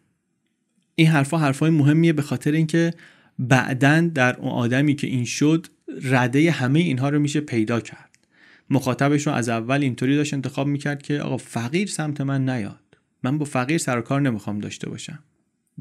این 0.95 1.07
حرفا 1.07 1.37
حرفای 1.37 1.69
مهمیه 1.69 2.13
به 2.13 2.21
خاطر 2.21 2.51
اینکه 2.51 2.93
بعدا 3.39 4.01
در 4.01 4.35
اون 4.35 4.51
آدمی 4.51 4.95
که 4.95 5.07
این 5.07 5.25
شد 5.25 5.67
رده 6.03 6.51
همه 6.51 6.79
اینها 6.79 7.09
رو 7.09 7.19
میشه 7.19 7.39
پیدا 7.39 7.79
کرد. 7.79 8.17
مخاطبش 8.69 9.27
رو 9.27 9.33
از 9.33 9.49
اول 9.49 9.81
اینطوری 9.81 10.15
داشت 10.15 10.33
انتخاب 10.33 10.67
می‌کرد 10.67 11.01
که 11.01 11.19
آقا 11.19 11.37
فقیر 11.37 11.87
سمت 11.87 12.21
من 12.21 12.49
نیاد. 12.49 12.97
من 13.23 13.37
با 13.37 13.45
فقیر 13.45 13.77
سر 13.77 14.01
کار 14.01 14.21
نمی‌خوام 14.21 14.59
داشته 14.59 14.89
باشم. 14.89 15.19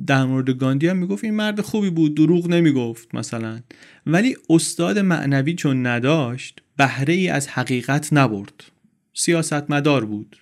در 0.06 0.24
مورد 0.24 0.50
گاندی 0.50 0.88
هم 0.88 0.96
می‌گفت 0.96 1.24
این 1.24 1.34
مرد 1.34 1.60
خوبی 1.60 1.90
بود 1.90 2.14
دروغ 2.14 2.48
نمی‌گفت 2.48 3.14
مثلا. 3.14 3.60
ولی 4.06 4.36
استاد 4.50 4.98
معنوی 4.98 5.54
چون 5.54 5.86
نداشت 5.86 6.62
بهره 6.76 7.14
ای 7.14 7.28
از 7.28 7.48
حقیقت 7.48 8.12
نبرد. 8.12 8.64
سیاستمدار 9.14 10.04
بود 10.04 10.36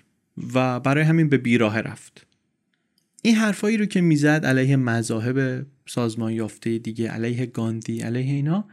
و 0.54 0.80
برای 0.80 1.04
همین 1.04 1.28
به 1.28 1.38
بیراه 1.38 1.80
رفت. 1.80 2.26
این 3.22 3.34
حرفایی 3.34 3.76
رو 3.76 3.86
که 3.86 4.00
می‌زد 4.00 4.46
علیه 4.46 4.76
مذاهب 4.76 5.66
سازمان 5.86 6.32
یافته 6.32 6.78
دیگه 6.78 7.10
علیه 7.10 7.46
گاندی 7.46 8.00
علیه 8.00 8.32
اینا 8.32 8.64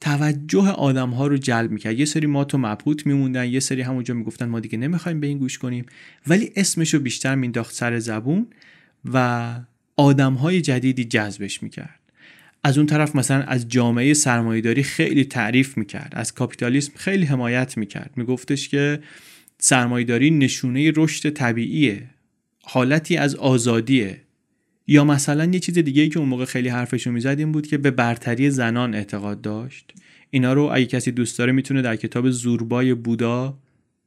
توجه 0.00 0.68
آدم 0.68 1.10
ها 1.10 1.26
رو 1.26 1.36
جلب 1.36 1.70
می‌کرد. 1.70 1.98
یه 1.98 2.04
سری 2.04 2.26
ما 2.26 2.44
تو 2.44 2.58
مبهوت 2.58 3.06
میموندن 3.06 3.48
یه 3.48 3.60
سری 3.60 3.82
همونجا 3.82 4.14
می‌گفتن 4.14 4.48
ما 4.48 4.60
دیگه 4.60 4.78
نمی‌خوایم 4.78 5.20
به 5.20 5.26
این 5.26 5.38
گوش 5.38 5.58
کنیم. 5.58 5.86
ولی 6.26 6.52
اسمش 6.56 6.94
رو 6.94 7.00
بیشتر 7.00 7.34
مینداخت 7.34 7.74
سر 7.74 7.98
زبون 7.98 8.46
و 9.12 9.54
آدم 9.96 10.34
های 10.34 10.60
جدیدی 10.60 11.04
جذبش 11.04 11.62
می‌کرد. 11.62 11.99
از 12.64 12.78
اون 12.78 12.86
طرف 12.86 13.16
مثلا 13.16 13.42
از 13.42 13.68
جامعه 13.68 14.14
سرمایهداری 14.14 14.82
خیلی 14.82 15.24
تعریف 15.24 15.78
می‌کرد 15.78 16.12
از 16.16 16.34
کاپیتالیسم 16.34 16.92
خیلی 16.96 17.24
حمایت 17.24 17.76
می‌کرد. 17.76 18.10
میگفتش 18.16 18.68
که 18.68 19.00
سرمایهداری 19.58 20.30
نشونه 20.30 20.92
رشد 20.96 21.30
طبیعیه 21.30 22.02
حالتی 22.62 23.16
از 23.16 23.34
آزادیه. 23.34 24.20
یا 24.86 25.04
مثلا 25.04 25.44
یه 25.44 25.58
چیز 25.58 25.78
دیگه 25.78 26.02
ای 26.02 26.08
که 26.08 26.18
اون 26.18 26.28
موقع 26.28 26.44
خیلی 26.44 26.68
حرفشو 26.68 27.10
می‌زد 27.10 27.38
این 27.38 27.52
بود 27.52 27.66
که 27.66 27.78
به 27.78 27.90
برتری 27.90 28.50
زنان 28.50 28.94
اعتقاد 28.94 29.40
داشت. 29.40 29.92
اینا 30.30 30.52
رو 30.52 30.70
اگه 30.72 30.86
کسی 30.86 31.12
دوست 31.12 31.38
داره 31.38 31.52
می‌تونه 31.52 31.82
در 31.82 31.96
کتاب 31.96 32.30
زوربای 32.30 32.94
بودا 32.94 33.58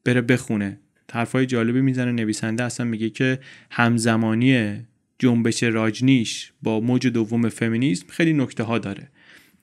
بره 0.06 0.22
بخونه. 0.22 0.80
حرفای 1.12 1.46
جالبی 1.46 1.82
می‌زنه 1.82 2.12
نویسنده 2.12 2.64
اصلا 2.64 2.86
میگه 2.86 3.10
که 3.10 3.40
همزمانی 3.72 4.78
جنبش 5.24 5.64
راجنیش 5.64 6.52
با 6.64 6.80
موج 6.80 7.08
دوم 7.08 7.50
فمینیسم 7.50 8.06
خیلی 8.10 8.34
نکته 8.34 8.64
ها 8.64 8.80
داره. 8.80 9.08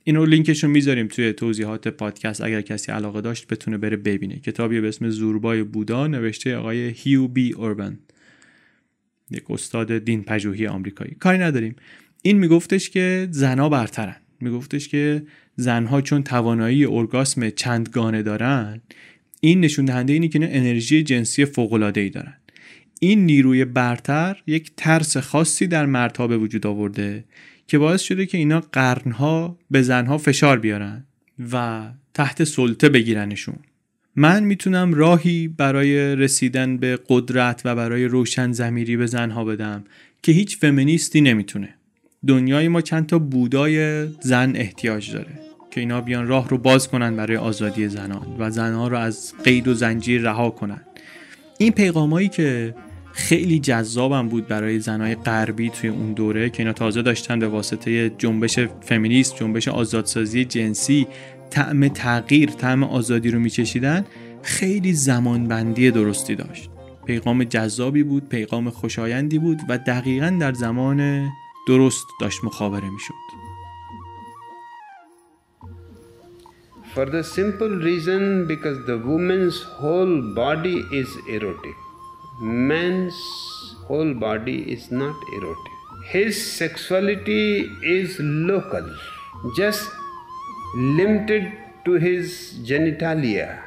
اینو 0.04 0.24
لینکش 0.26 0.64
رو 0.64 0.70
می‌ذاریم 0.70 1.06
توی 1.06 1.32
توضیحات 1.32 1.88
پادکست 1.88 2.40
اگر 2.40 2.60
کسی 2.60 2.92
علاقه 2.92 3.20
داشت 3.20 3.46
بتونه 3.46 3.78
بره 3.78 3.96
ببینه. 3.96 4.36
کتابی 4.36 4.80
به 4.80 4.88
اسم 4.88 5.10
زوربای 5.10 5.62
بودا 5.62 6.06
نوشته 6.06 6.56
آقای 6.56 6.92
هیو 6.96 7.28
بی 7.28 7.52
اوربن. 7.52 7.98
یک 9.30 9.50
استاد 9.50 9.98
دین 9.98 10.22
پژوهی 10.22 10.66
آمریکایی. 10.66 11.16
کاری 11.18 11.38
نداریم. 11.38 11.76
این 12.22 12.38
میگفتش 12.38 12.90
که 12.90 13.28
زنها 13.30 13.68
برترن. 13.68 14.16
میگفتش 14.40 14.88
که 14.88 15.22
زنها 15.56 16.00
چون 16.00 16.22
توانایی 16.22 16.84
ارگاسم 16.84 17.50
چندگانه 17.50 18.22
دارن 18.22 18.80
این 19.40 19.60
نشون 19.60 19.84
دهنده 19.84 20.12
اینه 20.12 20.28
که 20.28 20.38
انرژی 20.42 21.02
جنسی 21.02 21.44
فوق 21.44 21.92
ای 21.96 22.10
دارن. 22.10 22.36
این 23.02 23.26
نیروی 23.26 23.64
برتر 23.64 24.42
یک 24.46 24.72
ترس 24.76 25.16
خاصی 25.16 25.66
در 25.66 25.86
مردها 25.86 26.26
به 26.26 26.38
وجود 26.38 26.66
آورده 26.66 27.24
که 27.66 27.78
باعث 27.78 28.02
شده 28.02 28.26
که 28.26 28.38
اینا 28.38 28.60
قرنها 28.72 29.58
به 29.70 29.82
زنها 29.82 30.18
فشار 30.18 30.58
بیارن 30.58 31.04
و 31.52 31.86
تحت 32.14 32.44
سلطه 32.44 32.88
بگیرنشون. 32.88 33.56
من 34.16 34.44
می‌تونم 34.44 34.94
راهی 34.94 35.48
برای 35.48 36.16
رسیدن 36.16 36.76
به 36.76 36.98
قدرت 37.08 37.62
و 37.64 37.74
برای 37.74 38.04
روشن 38.04 38.52
زمیری 38.52 38.96
به 38.96 39.06
زنها 39.06 39.44
بدم 39.44 39.84
که 40.22 40.32
هیچ 40.32 40.58
فمینیستی 40.58 41.20
نمی‌تونه. 41.20 41.74
دنیای 42.26 42.68
ما 42.68 42.80
چند 42.80 43.06
تا 43.06 43.18
بودای 43.18 44.06
زن 44.06 44.56
احتیاج 44.56 45.12
داره 45.12 45.40
که 45.70 45.80
اینا 45.80 46.00
بیان 46.00 46.26
راه 46.26 46.48
رو 46.48 46.58
باز 46.58 46.88
کنن 46.88 47.16
برای 47.16 47.36
آزادی 47.36 47.88
زنان 47.88 48.26
و 48.38 48.50
زنها 48.50 48.88
رو 48.88 48.96
از 48.96 49.32
قید 49.44 49.68
و 49.68 49.74
زنجیر 49.74 50.22
رها 50.22 50.50
کنن. 50.50 50.80
این 51.58 51.72
پیغامایی 51.72 52.28
که 52.28 52.74
خیلی 53.12 53.58
جذابم 53.58 54.28
بود 54.28 54.46
برای 54.48 54.78
زنای 54.78 55.14
غربی 55.14 55.70
توی 55.70 55.90
اون 55.90 56.12
دوره 56.12 56.50
که 56.50 56.62
اینا 56.62 56.72
تازه 56.72 57.02
داشتن 57.02 57.38
به 57.38 57.48
واسطه 57.48 58.10
جنبش 58.10 58.58
فمینیست 58.58 59.36
جنبش 59.36 59.68
آزادسازی 59.68 60.44
جنسی 60.44 61.06
طعم 61.50 61.88
تغییر 61.88 62.50
طعم 62.50 62.84
آزادی 62.84 63.30
رو 63.30 63.38
میچشیدن. 63.38 64.04
خیلی 64.42 64.92
زمانبندی 64.92 65.90
درستی 65.90 66.34
داشت. 66.34 66.70
پیغام 67.06 67.44
جذابی 67.44 68.02
بود 68.02 68.28
پیغام 68.28 68.70
خوشایندی 68.70 69.38
بود 69.38 69.60
و 69.68 69.78
دقیقا 69.78 70.36
در 70.40 70.52
زمان 70.52 71.28
درست 71.68 72.06
داشت 72.20 72.44
مخابره 72.44 72.90
می‌شد. 72.90 73.14
For 76.94 77.06
the 77.06 77.22
simple 77.22 77.74
reason 77.88 78.22
because 78.52 78.78
the 78.90 78.98
woman's 79.10 79.56
whole 79.78 80.14
body 80.34 80.78
is 81.00 81.10
erotic. 81.36 81.89
Man's 82.40 83.14
whole 83.86 84.14
body 84.14 84.72
is 84.72 84.90
not 84.90 85.14
erotic. 85.34 85.72
His 86.06 86.52
sexuality 86.52 87.68
is 87.84 88.18
local. 88.18 88.96
Just 89.56 89.88
limited 90.74 91.52
to 91.84 91.92
his 91.92 92.54
genitalia, 92.64 93.62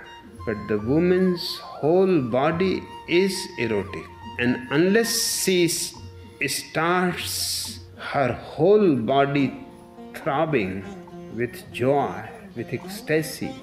but 0.45 0.57
the 0.67 0.79
woman's 0.79 1.57
whole 1.59 2.21
body 2.21 2.83
is 3.07 3.35
erotic. 3.59 4.05
And 4.39 4.67
unless 4.71 5.43
she 5.43 5.67
starts 5.67 7.79
her 7.97 8.33
whole 8.33 8.95
body 8.95 9.65
throbbing 10.15 10.83
with 11.35 11.71
joy, 11.71 12.23
with 12.55 12.73
ecstasy, 12.73 13.53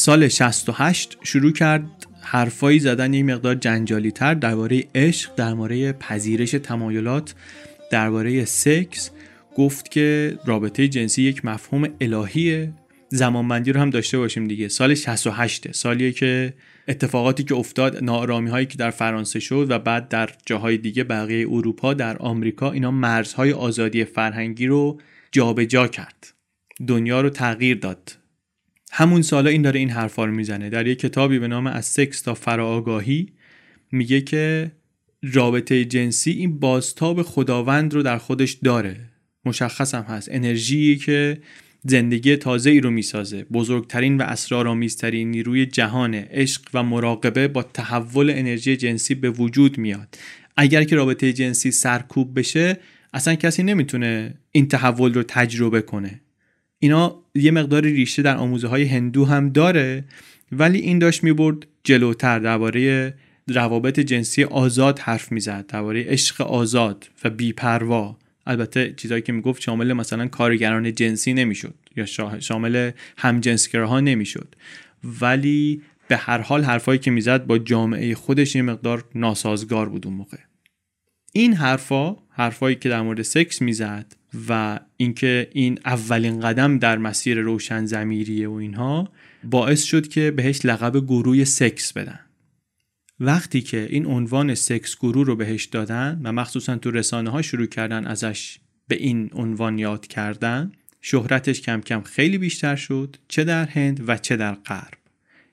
سال 0.00 0.28
68 0.28 1.18
شروع 1.22 1.52
کرد 1.52 2.06
حرفایی 2.20 2.78
زدن 2.78 3.14
یک 3.14 3.24
مقدار 3.24 3.54
جنجالی 3.54 4.10
تر 4.10 4.34
درباره 4.34 4.84
عشق 4.94 5.34
درباره 5.34 5.92
پذیرش 5.92 6.50
تمایلات 6.50 7.34
درباره 7.90 8.44
سکس. 8.44 9.10
گفت 9.56 9.90
که 9.90 10.38
رابطه 10.44 10.88
جنسی 10.88 11.22
یک 11.22 11.44
مفهوم 11.44 11.88
الهیه. 12.00 12.72
زمانبندی 13.08 13.72
رو 13.72 13.80
هم 13.80 13.90
داشته 13.90 14.18
باشیم 14.18 14.48
دیگه. 14.48 14.68
سال 14.68 14.94
68 14.94 15.72
سالیه 15.72 16.12
که 16.12 16.54
اتفاقاتی 16.88 17.44
که 17.44 17.54
افتاد 17.54 18.04
نارامی 18.04 18.50
هایی 18.50 18.66
که 18.66 18.76
در 18.76 18.90
فرانسه 18.90 19.40
شد 19.40 19.66
و 19.70 19.78
بعد 19.78 20.08
در 20.08 20.30
جاهای 20.46 20.78
دیگه 20.78 21.04
بقیه 21.04 21.46
اروپا 21.50 21.94
در 21.94 22.16
آمریکا 22.16 22.72
اینا 22.72 22.90
مرزهای 22.90 23.52
آزادی 23.52 24.04
فرهنگی 24.04 24.66
رو 24.66 25.00
جابجا 25.32 25.64
جا 25.64 25.88
کرد. 25.88 26.34
دنیا 26.86 27.20
رو 27.20 27.30
تغییر 27.30 27.78
داد. 27.78 28.19
همون 28.90 29.22
سالا 29.22 29.50
این 29.50 29.62
داره 29.62 29.78
این 29.78 29.90
حرفا 29.90 30.24
رو 30.24 30.32
می‌زنه. 30.32 30.70
در 30.70 30.86
یک 30.86 30.98
کتابی 30.98 31.38
به 31.38 31.48
نام 31.48 31.66
از 31.66 31.86
سکس 31.86 32.20
تا 32.20 32.34
فراآگاهی 32.34 33.28
میگه 33.92 34.20
که 34.20 34.72
رابطه 35.22 35.84
جنسی 35.84 36.30
این 36.30 36.58
بازتاب 36.58 37.22
خداوند 37.22 37.94
رو 37.94 38.02
در 38.02 38.18
خودش 38.18 38.52
داره. 38.52 38.96
مشخص 39.44 39.94
هم 39.94 40.02
هست. 40.02 40.28
انرژی 40.32 40.96
که 40.96 41.38
زندگی 41.82 42.36
تازه 42.36 42.70
ای 42.70 42.80
رو 42.80 42.90
می‌سازه. 42.90 43.44
بزرگترین 43.44 44.18
و 44.18 44.22
اسرارآمیزترین 44.22 45.30
نیروی 45.30 45.66
جهان 45.66 46.14
عشق 46.14 46.62
و 46.74 46.82
مراقبه 46.82 47.48
با 47.48 47.62
تحول 47.62 48.30
انرژی 48.30 48.76
جنسی 48.76 49.14
به 49.14 49.30
وجود 49.30 49.78
میاد. 49.78 50.18
اگر 50.56 50.84
که 50.84 50.96
رابطه 50.96 51.32
جنسی 51.32 51.70
سرکوب 51.70 52.38
بشه 52.38 52.76
اصلا 53.12 53.34
کسی 53.34 53.62
نمی‌تونه 53.62 54.34
این 54.52 54.68
تحول 54.68 55.14
رو 55.14 55.22
تجربه 55.22 55.80
کنه. 55.80 56.20
اینا 56.82 57.22
یه 57.34 57.50
مقدار 57.50 57.82
ریشه 57.82 58.22
در 58.22 58.36
آموزه 58.36 58.68
های 58.68 58.84
هندو 58.84 59.24
هم 59.24 59.48
داره 59.48 60.04
ولی 60.52 60.78
این 60.78 60.98
داشت 60.98 61.24
می‌برد 61.24 61.66
جلوتر 61.84 62.38
درباره 62.38 63.14
روابط 63.48 64.00
جنسی 64.00 64.44
آزاد 64.44 64.98
حرف 64.98 65.32
می‌زد 65.32 65.66
درباره 65.66 66.04
عشق 66.04 66.40
آزاد 66.40 67.08
و 67.24 67.30
بیپروا. 67.30 68.16
البته 68.46 68.94
چیزایی 68.96 69.22
که 69.22 69.32
می‌گفت 69.32 69.62
شامل 69.62 69.92
مثلا 69.92 70.28
کارگران 70.28 70.94
جنسی 70.94 71.32
نمی‌شد 71.32 71.74
یا 71.96 72.06
شامل 72.40 72.90
همجنسگراها 73.16 74.00
نمی‌شد. 74.00 74.54
ولی 75.20 75.82
به 76.08 76.16
هر 76.16 76.38
حال 76.38 76.64
حرفایی 76.64 76.98
که 76.98 77.10
می‌زد 77.10 77.46
با 77.46 77.58
جامعه 77.58 78.14
خودش 78.14 78.56
یه 78.56 78.62
مقدار 78.62 79.04
ناسازگار 79.14 79.88
بود 79.88 80.06
اون 80.06 80.16
موقع. 80.16 80.38
این 81.32 81.54
حرفا 81.54 82.16
حرفایی 82.30 82.76
که 82.76 82.88
در 82.88 83.02
مورد 83.02 83.22
سکس 83.22 83.62
می‌زد 83.62 84.19
و 84.48 84.80
اینکه 84.96 85.50
این 85.52 85.78
اولین 85.84 86.40
قدم 86.40 86.78
در 86.78 86.98
مسیر 86.98 87.40
روشن 87.40 87.86
زمیریه 87.86 88.48
و 88.48 88.52
اینها 88.52 89.08
باعث 89.44 89.82
شد 89.82 90.08
که 90.08 90.30
بهش 90.30 90.64
لقب 90.64 90.96
گروه 91.06 91.44
سکس 91.44 91.92
بدن. 91.92 92.20
وقتی 93.20 93.60
که 93.60 93.86
این 93.90 94.06
عنوان 94.06 94.54
سکس 94.54 94.96
گرو 95.00 95.24
رو 95.24 95.36
بهش 95.36 95.64
دادن 95.64 96.20
و 96.24 96.32
مخصوصا 96.32 96.76
تو 96.76 96.90
رسانه 96.90 97.30
ها 97.30 97.42
شروع 97.42 97.66
کردن 97.66 98.06
ازش 98.06 98.58
به 98.88 98.96
این 98.96 99.30
عنوان 99.32 99.78
یاد 99.78 100.06
کردن 100.06 100.72
شهرتش 101.00 101.60
کم 101.60 101.80
کم 101.80 102.00
خیلی 102.00 102.38
بیشتر 102.38 102.76
شد 102.76 103.16
چه 103.28 103.44
در 103.44 103.66
هند 103.66 104.08
و 104.08 104.16
چه 104.16 104.36
در 104.36 104.54
غرب. 104.54 104.98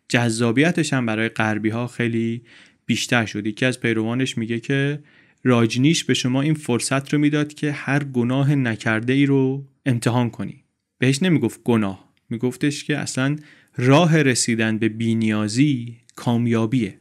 جذابیتش 0.09 0.93
هم 0.93 1.05
برای 1.05 1.29
غربی 1.29 1.69
ها 1.69 1.87
خیلی 1.87 2.41
بیشتر 2.85 3.25
شد. 3.25 3.47
یکی 3.47 3.65
از 3.65 3.79
پیروانش 3.79 4.37
میگه 4.37 4.59
که 4.59 4.99
راجنیش 5.43 6.03
به 6.03 6.13
شما 6.13 6.41
این 6.41 6.53
فرصت 6.53 7.13
رو 7.13 7.19
می‌داد 7.19 7.53
که 7.53 7.71
هر 7.71 8.03
گناه 8.03 8.55
نکرده 8.55 9.13
ای 9.13 9.25
رو 9.25 9.65
امتحان 9.85 10.29
کنی. 10.29 10.63
بهش 10.99 11.23
نمی‌گفت 11.23 11.63
گناه 11.63 12.13
میگفتش 12.29 12.83
که 12.83 12.97
اصلا 12.97 13.35
راه 13.77 14.21
رسیدن 14.21 14.77
به 14.77 14.89
بینیازی 14.89 15.97
کامیابیه 16.15 16.99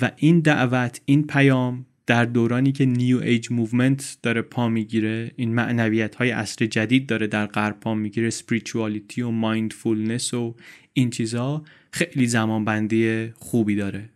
و 0.00 0.10
این 0.16 0.40
دعوت 0.40 1.00
این 1.04 1.26
پیام 1.26 1.86
در 2.06 2.24
دورانی 2.24 2.72
که 2.72 2.86
New 2.86 3.18
Age 3.18 3.52
movement 3.52 4.18
داره 4.22 4.42
پا 4.42 4.68
می‌گیره 4.68 5.30
این 5.36 5.54
معنویت 5.54 6.14
های 6.14 6.30
عصر 6.30 6.66
جدید 6.66 7.06
داره 7.06 7.26
در 7.26 7.46
غرب 7.46 7.80
پا 7.80 7.94
می‌گیره 7.94 8.30
spirituality 8.30 9.22
و 9.22 9.30
mindfulness 9.30 10.34
و 10.34 10.54
این 10.92 11.10
چیزها 11.10 11.64
خیلی 11.90 12.26
زمان 12.26 12.64
بندی 12.64 13.28
خوبی 13.34 13.76
داره. 13.76 14.08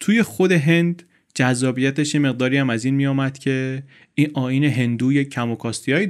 توی 0.00 0.22
خود 0.22 0.52
هند 0.52 1.02
جذابیتش 1.36 2.14
یه 2.14 2.20
مقداری 2.20 2.56
هم 2.56 2.70
از 2.70 2.84
این 2.84 2.94
میامد 2.94 3.38
که 3.38 3.82
این 4.14 4.30
آین 4.34 4.64
هندوی 4.64 5.24
کم 5.24 5.50
و 5.50 5.56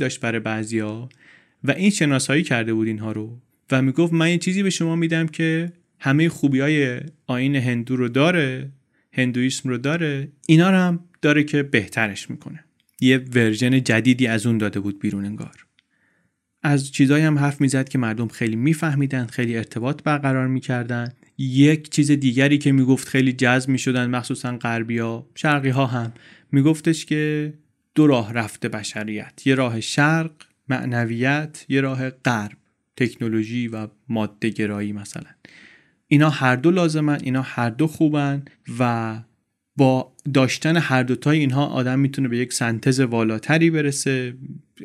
داشت 0.00 0.20
برای 0.20 0.40
بعضیا 0.40 1.08
و 1.64 1.70
این 1.70 1.90
شناسایی 1.90 2.42
کرده 2.42 2.74
بود 2.74 2.88
اینها 2.88 3.12
رو 3.12 3.40
و 3.70 3.82
می‌گفت 3.82 4.12
من 4.12 4.30
یه 4.30 4.38
چیزی 4.38 4.62
به 4.62 4.70
شما 4.70 4.96
میدم 4.96 5.26
که 5.26 5.72
همه 6.00 6.28
خوبی 6.28 6.60
های 6.60 7.00
آین 7.26 7.56
هندو 7.56 7.96
رو 7.96 8.08
داره 8.08 8.70
هندویسم 9.12 9.68
رو 9.68 9.78
داره 9.78 10.28
اینا 10.46 10.70
رو 10.70 10.76
هم 10.76 11.00
داره 11.22 11.44
که 11.44 11.62
بهترش 11.62 12.30
می‌کنه. 12.30 12.64
یه 13.00 13.18
ورژن 13.34 13.82
جدیدی 13.82 14.26
از 14.26 14.46
اون 14.46 14.58
داده 14.58 14.80
بود 14.80 14.98
بیرون 14.98 15.24
انگار. 15.24 15.66
از 16.62 16.92
چیزایی 16.92 17.24
هم 17.24 17.38
حرف 17.38 17.60
می‌زد 17.60 17.88
که 17.88 17.98
مردم 17.98 18.28
خیلی 18.28 18.56
میفهمیدن 18.56 19.26
خیلی 19.26 19.56
ارتباط 19.56 20.02
برقرار 20.02 20.46
می‌کردن. 20.46 21.12
یک 21.38 21.90
چیز 21.90 22.10
دیگری 22.10 22.58
که 22.58 22.72
می‌گفت 22.72 23.08
خیلی 23.08 23.32
جذب 23.32 23.68
می‌شدن 23.70 24.10
مخصوصا 24.10 24.56
غربی 24.56 24.98
ها 24.98 25.26
شرقی 25.34 25.68
ها 25.68 25.86
هم. 25.86 26.12
میگفتش 26.52 27.06
که 27.06 27.54
دو 27.94 28.06
راه 28.06 28.32
رفته 28.32 28.68
بشریت 28.68 29.46
یه 29.46 29.54
راه 29.54 29.80
شرق 29.80 30.30
معنویت 30.68 31.64
یه 31.68 31.80
راه 31.80 32.10
غرب 32.10 32.56
تکنولوژی 32.96 33.68
و 33.68 33.88
ماده 34.08 34.48
گرایی 34.48 34.92
مثلا. 34.92 35.30
اینا 36.08 36.30
هر 36.30 36.56
دو 36.56 36.70
لازمن 36.70 37.18
اینا 37.22 37.42
هر 37.42 37.70
دو 37.70 37.86
خوبن 37.86 38.44
و 38.78 39.14
با 39.76 40.12
داشتن 40.34 40.76
هر 40.76 41.02
دوتای 41.02 41.38
اینها 41.38 41.66
آدم 41.66 41.98
می‌تونه 41.98 42.28
به 42.28 42.38
یک 42.38 42.52
سنتز 42.52 43.00
والاتری 43.00 43.70
برسه. 43.70 44.34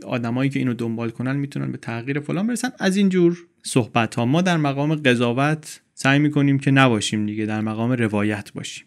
آدمایی 0.05 0.49
که 0.49 0.59
اینو 0.59 0.73
دنبال 0.73 1.09
کنن 1.09 1.35
می‌تونن 1.35 1.71
به 1.71 1.77
تغییر 1.77 2.19
فلان 2.19 2.47
برسن. 2.47 2.69
از 2.79 2.97
اینجور 2.97 3.37
صحبت 3.63 4.15
ها 4.15 4.25
ما 4.25 4.41
در 4.41 4.57
مقام 4.57 4.95
قضاوت 4.95 5.81
سعی 5.93 6.19
می‌کنیم 6.19 6.59
که 6.59 6.71
نباشیم 6.71 7.25
دیگه 7.25 7.45
در 7.45 7.61
مقام 7.61 7.91
روایت 7.91 8.51
باشیم. 8.53 8.85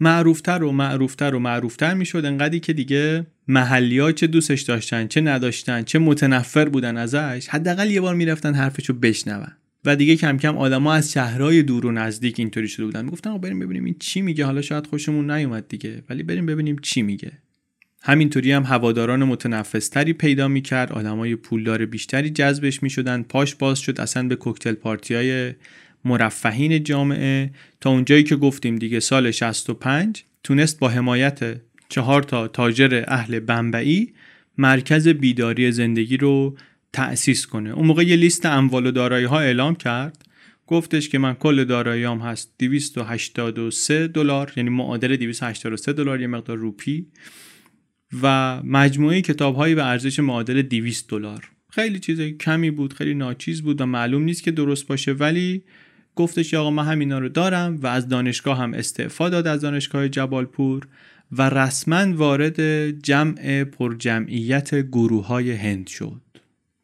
معروفتر 0.00 0.62
و 0.62 0.72
معروفتر 0.72 1.34
و 1.34 1.38
معروفتر 1.38 1.94
می‌شد 1.94 2.24
انقدری 2.24 2.60
که 2.60 2.72
دیگه 2.72 3.26
محلی 3.48 3.98
ها 3.98 4.12
چه 4.12 4.26
دوستش 4.26 4.62
داشتن 4.62 5.06
چه 5.06 5.20
نداشتن 5.20 5.82
چه 5.82 5.98
متنفر 5.98 6.68
بودن 6.68 6.96
ازش 6.96 7.48
حداقل 7.48 7.90
یه 7.90 8.00
بار 8.00 8.14
می‌رفتن 8.14 8.54
حرفشو 8.54 8.92
بشنون. 8.92 9.52
و 9.84 9.96
دیگه 9.96 10.16
کم 10.16 10.36
کم 10.36 10.58
آدما 10.58 10.94
از 10.94 11.12
شهرهای 11.12 11.62
دور 11.62 11.86
و 11.86 11.92
نزدیک 11.92 12.38
اینطوری 12.38 12.68
شده 12.68 12.86
بودن. 12.86 13.04
می‌گفتن 13.04 13.38
بریم 13.38 13.58
ببینیم 13.58 13.84
این 13.84 13.96
چی 13.98 14.22
میگه. 14.22 14.44
حالا 14.44 14.62
شاید 14.62 14.86
خوشمون 14.86 15.30
نیومد 15.30 15.68
دیگه. 15.68 16.02
ولی 16.10 16.22
بریم 16.22 16.46
ببینیم 16.46 16.76
چی 16.78 17.02
میگه. 17.02 17.32
همینطوری 18.02 18.52
هم 18.52 18.62
هواداران 18.62 19.24
متنفستری 19.24 20.12
پیدا 20.12 20.48
می‌کرد. 20.48 20.92
آدمای 20.92 21.36
پولدار 21.36 21.86
بیشتری 21.86 22.30
جذبش 22.30 22.82
می‌شدن. 22.82 23.22
پاش 23.22 23.54
باز 23.54 23.78
شد 23.78 24.00
اصلا 24.00 24.28
به 24.28 24.36
کوکتل 24.36 24.72
پارتی 24.72 25.14
های 25.14 25.52
مرفهین 26.04 26.84
جامعه. 26.84 27.50
تا 27.80 27.90
اونجایی 27.90 28.22
که 28.22 28.36
گفتیم 28.36 28.76
دیگه 28.76 29.00
سال 29.00 29.30
65 29.30 30.24
تونست 30.44 30.78
با 30.78 30.88
حمایت 30.88 31.60
چهار 31.88 32.22
تا 32.22 32.48
تاجر 32.48 33.04
اهل 33.08 33.40
بمبئی 33.40 34.12
مرکز 34.58 35.08
بیداری 35.08 35.72
زندگی 35.72 36.16
رو 36.16 36.56
تأسیس 36.92 37.46
کنه. 37.46 37.70
اون 37.70 37.86
موقع 37.86 38.02
یه 38.02 38.16
لیست 38.16 38.46
اموال 38.46 38.86
و 38.86 38.90
دارایی 38.90 39.24
ها 39.24 39.40
اعلام 39.40 39.74
کرد. 39.74 40.24
گفتش 40.66 41.08
که 41.08 41.18
من 41.18 41.34
کل 41.34 41.64
داراییام 41.64 42.18
هست 42.18 42.54
283 42.58 44.08
دلار 44.08 44.52
یعنی 44.56 44.70
معادل 44.70 45.16
283 45.16 45.92
دلار 45.92 46.20
یه 46.20 46.26
مقدار 46.26 46.56
روپی. 46.56 47.06
و 48.22 48.60
مجموعه 48.64 49.22
کتاب 49.22 49.56
هایی 49.56 49.74
به 49.74 49.86
ارزش 49.86 50.18
معادل 50.18 50.62
200 50.62 51.08
دلار. 51.08 51.50
خیلی 51.70 51.98
چیز 51.98 52.20
کمی 52.20 52.70
بود 52.70 52.92
خیلی 52.92 53.14
ناچیز 53.14 53.62
بود 53.62 53.80
و 53.80 53.86
معلوم 53.86 54.22
نیست 54.22 54.42
که 54.42 54.50
درست 54.50 54.86
باشه. 54.86 55.12
ولی 55.12 55.62
گفتش 56.16 56.54
آقا 56.54 56.70
من 56.70 56.84
همینا 56.84 57.18
رو 57.18 57.28
دارم 57.28 57.76
و 57.76 57.86
از 57.86 58.08
دانشگاه 58.08 58.58
هم 58.58 58.74
استعفا 58.74 59.28
داد 59.28 59.46
از 59.46 59.60
دانشگاه 59.60 60.08
جبالپور 60.08 60.88
و 61.32 61.50
رسما 61.50 62.16
وارد 62.16 62.90
جمع 63.02 63.64
پرجمعیت 63.64 64.74
گروه 64.74 65.26
های 65.26 65.52
هند 65.52 65.86
شد. 65.86 66.29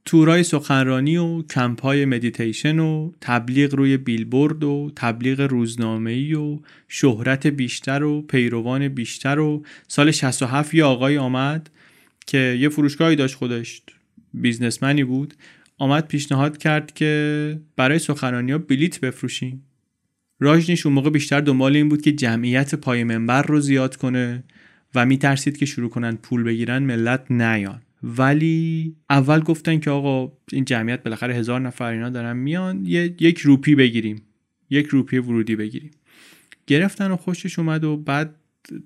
تورای 0.06 0.42
سخنرانی 0.42 1.16
و 1.16 1.42
کمپای 1.42 2.04
مدیتیشن 2.04 2.78
و 2.78 3.12
تبلیغ 3.20 3.74
روی 3.74 3.96
بیلبورد 3.96 4.64
و 4.64 4.92
تبلیغ 4.96 5.40
روزنامه‌ای 5.40 6.34
و 6.34 6.58
شهرت 6.88 7.46
بیشتر 7.46 8.02
و 8.02 8.22
پیروان 8.22 8.88
بیشتر 8.88 9.38
و 9.38 9.62
سال 9.88 10.10
67 10.10 10.74
یه 10.74 10.84
آقای 10.84 11.18
آمد 11.18 11.70
که 12.26 12.56
یه 12.60 12.68
فروشگاهی 12.68 13.16
داشت 13.16 13.34
خودش 13.34 13.82
بیزنسمنی 14.34 15.04
بود 15.04 15.34
آمد 15.78 16.06
پیشنهاد 16.08 16.58
کرد 16.58 16.94
که 16.94 17.60
برای 17.76 17.98
سخنرانی 17.98 18.52
ها 18.52 18.58
بلیت 18.58 19.00
بفروشیم. 19.00 19.66
راجنیش 20.40 20.86
اون 20.86 20.94
موقع 20.94 21.10
بیشتر 21.10 21.40
دنبال 21.40 21.76
این 21.76 21.88
بود 21.88 22.02
که 22.02 22.12
جمعیت 22.12 22.74
پای 22.74 23.04
منبر 23.04 23.42
رو 23.42 23.60
زیاد 23.60 23.96
کنه 23.96 24.44
و 24.94 25.06
میترسید 25.06 25.56
که 25.56 25.66
شروع 25.66 25.90
کنن 25.90 26.16
پول 26.16 26.42
بگیرن 26.42 26.82
ملت 26.82 27.30
نیان 27.30 27.82
ولی 28.02 28.96
اول 29.10 29.40
گفتن 29.40 29.78
که 29.78 29.90
آقا 29.90 30.32
این 30.52 30.64
جمعیت 30.64 31.02
بالاخره 31.02 31.34
هزار 31.34 31.60
نفر 31.60 31.90
اینا 31.90 32.10
دارن 32.10 32.36
میان 32.36 32.84
یک 32.86 33.38
روپی 33.38 33.74
بگیریم. 33.74 34.22
یک 34.70 34.86
روپی 34.86 35.18
ورودی 35.18 35.56
بگیریم. 35.56 35.90
گرفتن 36.66 37.10
و 37.10 37.16
خوشش 37.16 37.58
اومد 37.58 37.84
و 37.84 37.96
بعد 37.96 38.34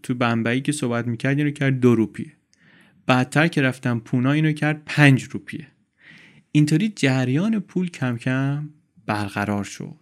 تو 0.02 0.14
بمبئی 0.14 0.60
که 0.60 0.72
صحبت 0.72 1.06
می‌کرد 1.06 1.38
اینو 1.38 1.50
کرد 1.50 1.80
دو 1.80 1.94
روپیه. 1.94 2.32
بعدتر 3.06 3.48
که 3.48 3.62
رفتم 3.62 3.98
پونا 3.98 4.32
اینو 4.32 4.52
کرد 4.52 4.82
پنج 4.86 5.22
روپیه. 5.22 5.66
اینطوری 6.52 6.92
جریان 6.96 7.60
پول 7.60 7.88
کم 7.88 8.16
کم 8.16 8.68
برقرار 9.06 9.64
شد. 9.64 9.94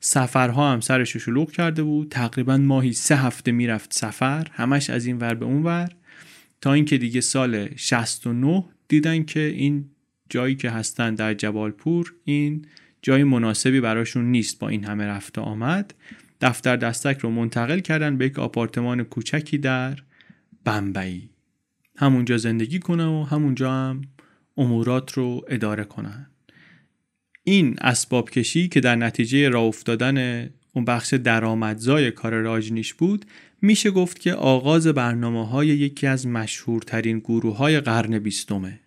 سفرها 0.00 0.72
هم 0.72 0.80
سرش 0.80 1.16
شلوغ 1.16 1.50
کرده 1.50 1.82
بود. 1.82 2.08
تقریبا 2.08 2.56
ماهی 2.56 2.92
سه 2.92 3.16
هفته 3.16 3.52
می‌رفت 3.52 3.92
سفر. 3.92 4.46
همش 4.52 4.90
از 4.90 5.06
این 5.06 5.18
ور 5.18 5.34
به 5.34 5.44
اون 5.44 5.62
ور. 5.62 5.88
تا 6.60 6.72
اینکه 6.72 6.98
دیگه 6.98 7.20
سال 7.20 7.76
69 7.76 8.64
دیدن 8.88 9.24
که 9.24 9.40
این 9.40 9.90
جایی 10.30 10.54
که 10.54 10.70
هستن 10.70 11.14
در 11.14 11.34
جبالپور 11.34 12.14
این 12.24 12.66
جای 13.02 13.24
مناسبی 13.24 13.80
براشون 13.80 14.24
نیست 14.24 14.58
با 14.58 14.68
این 14.68 14.84
همه 14.84 15.06
رفت 15.06 15.38
آمد. 15.38 15.94
دفتر 16.40 16.76
دستک 16.76 17.18
رو 17.18 17.30
منتقل 17.30 17.78
کردن 17.78 18.18
به 18.18 18.26
یک 18.26 18.38
آپارتمان 18.38 19.02
کوچکی 19.02 19.58
در 19.58 19.98
بمبئی. 20.64 21.30
همونجا 21.96 22.36
زندگی 22.36 22.78
کنه 22.78 23.06
و 23.06 23.22
همونجا 23.22 23.72
هم 23.72 24.02
امورات 24.56 25.12
رو 25.12 25.44
اداره 25.48 25.84
کنن. 25.84 26.26
این 27.44 27.76
اسباب 27.80 28.30
کشی 28.30 28.68
که 28.68 28.80
در 28.80 28.96
نتیجه 28.96 29.48
راه 29.48 29.64
افتادن 29.64 30.48
اون 30.76 30.84
بخش 30.84 31.14
درآمدزای 31.14 32.10
کار 32.10 32.34
راجنیش 32.34 32.94
بود 32.94 33.24
میشه 33.62 33.90
گفت 33.90 34.20
که 34.20 34.34
آغاز 34.34 34.86
برنامه 34.86 35.48
های 35.48 35.66
یکی 35.66 36.06
از 36.06 36.26
مشهورترین 36.26 37.18
گروه 37.18 37.56
های 37.56 37.80
قرن 37.80 38.18
بیستمه. 38.18 38.80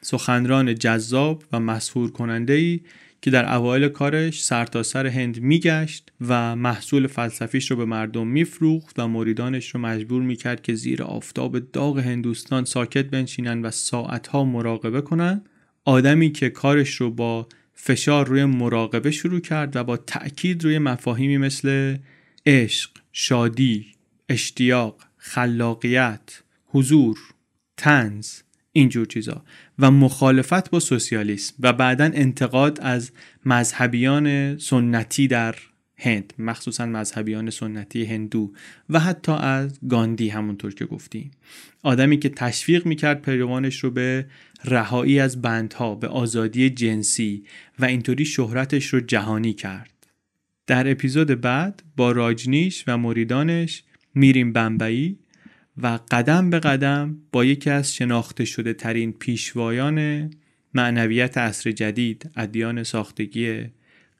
سخنران 0.00 0.74
جذاب 0.74 1.44
و 1.52 1.60
مسهور 1.60 2.10
کننده 2.10 2.52
ای 2.52 2.80
که 3.22 3.30
در 3.30 3.54
اوایل 3.54 3.88
کارش 3.88 4.44
سرتاسر 4.44 5.02
سر 5.02 5.20
هند 5.20 5.40
میگشت 5.40 6.12
و 6.28 6.56
محصول 6.56 7.06
فلسفیش 7.06 7.70
رو 7.70 7.76
به 7.76 7.84
مردم 7.84 8.26
میفروخت 8.26 8.98
و 8.98 9.08
مریدانش 9.08 9.70
رو 9.70 9.80
مجبور 9.80 10.22
می‌کرد 10.22 10.62
که 10.62 10.74
زیر 10.74 11.02
آفتاب 11.02 11.58
داغ 11.58 11.98
هندوستان 11.98 12.64
ساکت 12.64 13.04
بنشینن 13.04 13.62
و 13.62 13.70
ساعتها 13.70 14.44
مراقبه 14.44 15.00
کنن. 15.00 15.42
آدمی 15.84 16.32
که 16.32 16.50
کارش 16.50 16.94
رو 16.94 17.10
با 17.10 17.48
فشار 17.74 18.26
روی 18.26 18.44
مراقبه 18.44 19.10
شروع 19.10 19.40
کرد 19.40 19.76
و 19.76 19.84
با 19.84 19.96
تأکید 19.96 20.64
روی 20.64 20.78
مفاهیمی 20.78 21.38
مثل 21.38 21.96
عشق، 22.46 22.90
شادی، 23.12 23.86
اشتیاق، 24.28 25.00
خلاقیت، 25.16 26.42
حضور، 26.66 27.18
تنز 27.76 28.40
اینجور 28.72 29.06
چیزا 29.06 29.44
و 29.78 29.90
مخالفت 29.90 30.70
با 30.70 30.80
سوسیالیسم 30.80 31.54
و 31.60 31.72
بعدا 31.72 32.04
انتقاد 32.04 32.80
از 32.80 33.10
مذهبیان 33.44 34.58
سنتی 34.58 35.28
در 35.28 35.54
هند 36.04 36.32
مخصوصا 36.38 36.86
مذهبیان 36.86 37.50
سنتی 37.50 38.04
هندو 38.04 38.52
و 38.90 39.00
حتی 39.00 39.32
از 39.32 39.78
گاندی 39.88 40.28
همونطور 40.28 40.74
که 40.74 40.84
گفتیم 40.84 41.30
آدمی 41.82 42.18
که 42.18 42.28
تشویق 42.28 42.86
می‌کرد 42.86 43.22
پیروانش 43.22 43.84
رو 43.84 43.90
به 43.90 44.26
رهایی 44.64 45.20
از 45.20 45.42
بندها 45.42 45.94
به 45.94 46.08
آزادی 46.08 46.70
جنسی 46.70 47.44
و 47.78 47.84
اینطوری 47.84 48.24
شهرتش 48.24 48.86
رو 48.86 49.00
جهانی 49.00 49.52
کرد. 49.52 49.90
در 50.66 50.90
اپیزود 50.90 51.40
بعد 51.40 51.82
با 51.96 52.12
راجنیش 52.12 52.84
و 52.86 52.98
مریدانش 52.98 53.82
میریم 54.14 54.52
بمبئی 54.52 55.18
و 55.76 55.98
قدم 56.10 56.50
به 56.50 56.58
قدم 56.58 57.16
با 57.32 57.44
یکی 57.44 57.70
از 57.70 57.94
شناخته 57.94 58.44
شده 58.44 58.74
ترین 58.74 59.12
پیشوایان 59.12 60.30
معنویت 60.74 61.38
عصر 61.38 61.70
جدید 61.70 62.30
ادیان 62.36 62.82
ساختگی 62.82 63.64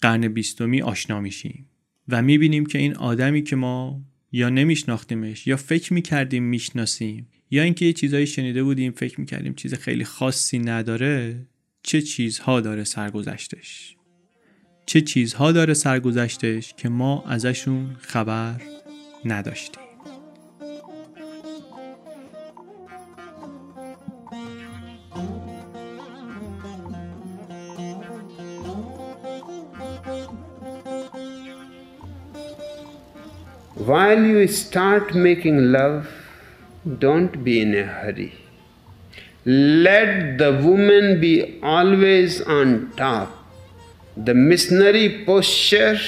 قرن 0.00 0.28
بیستمی 0.28 0.82
آشنا 0.82 1.20
میشیم. 1.20 1.66
و 2.08 2.22
می‌بینیم 2.22 2.66
که 2.66 2.78
این 2.78 2.96
آدمی 2.96 3.42
که 3.42 3.56
ما 3.56 4.00
یا 4.32 4.48
نمیشناختیمش 4.48 5.46
یا 5.46 5.56
فکر 5.56 5.92
می‌کردیم 5.92 6.42
می‌شناسیم 6.42 7.28
یا 7.50 7.62
اینکه 7.62 7.84
یه 7.84 7.92
چیزایی 7.92 8.26
شنیده 8.26 8.62
بودیم 8.62 8.92
فکر 8.92 9.20
می‌کردیم 9.20 9.54
چیز 9.54 9.74
خیلی 9.74 10.04
خاصی 10.04 10.58
نداره 10.58 11.46
چه 11.82 12.02
چیزها 12.02 12.60
داره 12.60 12.84
سرگذشتش؟ 12.84 13.96
چه 14.86 15.00
چیزها 15.00 15.52
داره 15.52 15.74
سرگذشتش 15.74 16.74
که 16.76 16.88
ما 16.88 17.24
ازشون 17.26 17.96
خبر 18.00 18.60
نداشتیم؟ 19.24 19.83
While 33.86 34.24
you 34.24 34.46
start 34.46 35.14
making 35.14 35.72
love, 35.72 36.08
don't 36.98 37.44
be 37.44 37.60
in 37.60 37.74
a 37.74 37.82
hurry. 37.82 38.32
Let 39.44 40.38
the 40.38 40.52
woman 40.52 41.20
be 41.20 41.60
always 41.62 42.40
on 42.40 42.92
top. 42.96 43.30
The 44.16 44.32
missionary 44.32 45.24
posture 45.26 45.98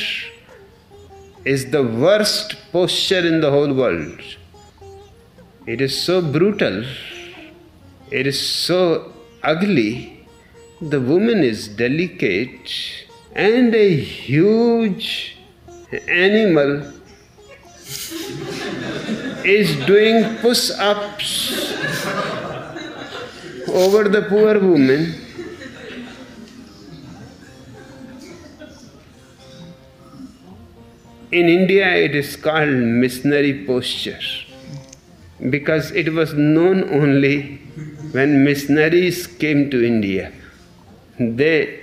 is 1.45 1.70
the 1.70 1.83
worst 1.83 2.57
posture 2.72 3.27
in 3.27 3.43
the 3.43 3.51
whole 3.51 3.74
world. 3.74 4.20
It 5.66 5.83
is 5.83 6.01
so 6.01 6.22
brutal, 6.22 6.83
it 8.11 8.27
is 8.27 8.41
so 8.41 9.12
ugly. 9.43 10.27
The 10.81 11.01
woman 11.01 11.43
is 11.43 11.68
delicate 11.68 12.70
and 13.35 13.74
a 13.74 13.97
huge 13.97 15.37
animal 16.09 16.93
is 19.47 19.76
doing 19.87 20.37
push 20.39 20.70
ups 20.70 21.72
over 23.68 24.09
the 24.09 24.22
poor 24.28 24.59
woman. 24.59 25.22
In 31.30 31.49
India, 31.49 31.95
it 31.95 32.14
is 32.16 32.34
called 32.37 32.68
missionary 32.68 33.64
posture 33.66 34.20
because 35.51 35.91
it 35.93 36.12
was 36.12 36.32
known 36.34 36.82
only 36.91 37.57
when 38.12 38.43
missionaries 38.43 39.26
came 39.26 39.70
to 39.70 39.84
India. 39.84 40.32
They 41.18 41.80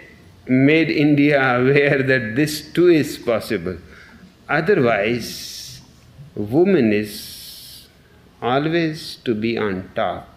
made 0.48 0.90
India 0.90 1.40
aware 1.60 2.04
that 2.04 2.36
this 2.36 2.62
too 2.74 2.88
is 2.90 3.18
possible. 3.18 3.78
Otherwise, 4.50 5.63
woman 6.36 6.92
is 6.92 7.88
always 8.42 9.18
to 9.24 9.36
be 9.36 9.58
on 9.58 9.92
top. 9.96 10.33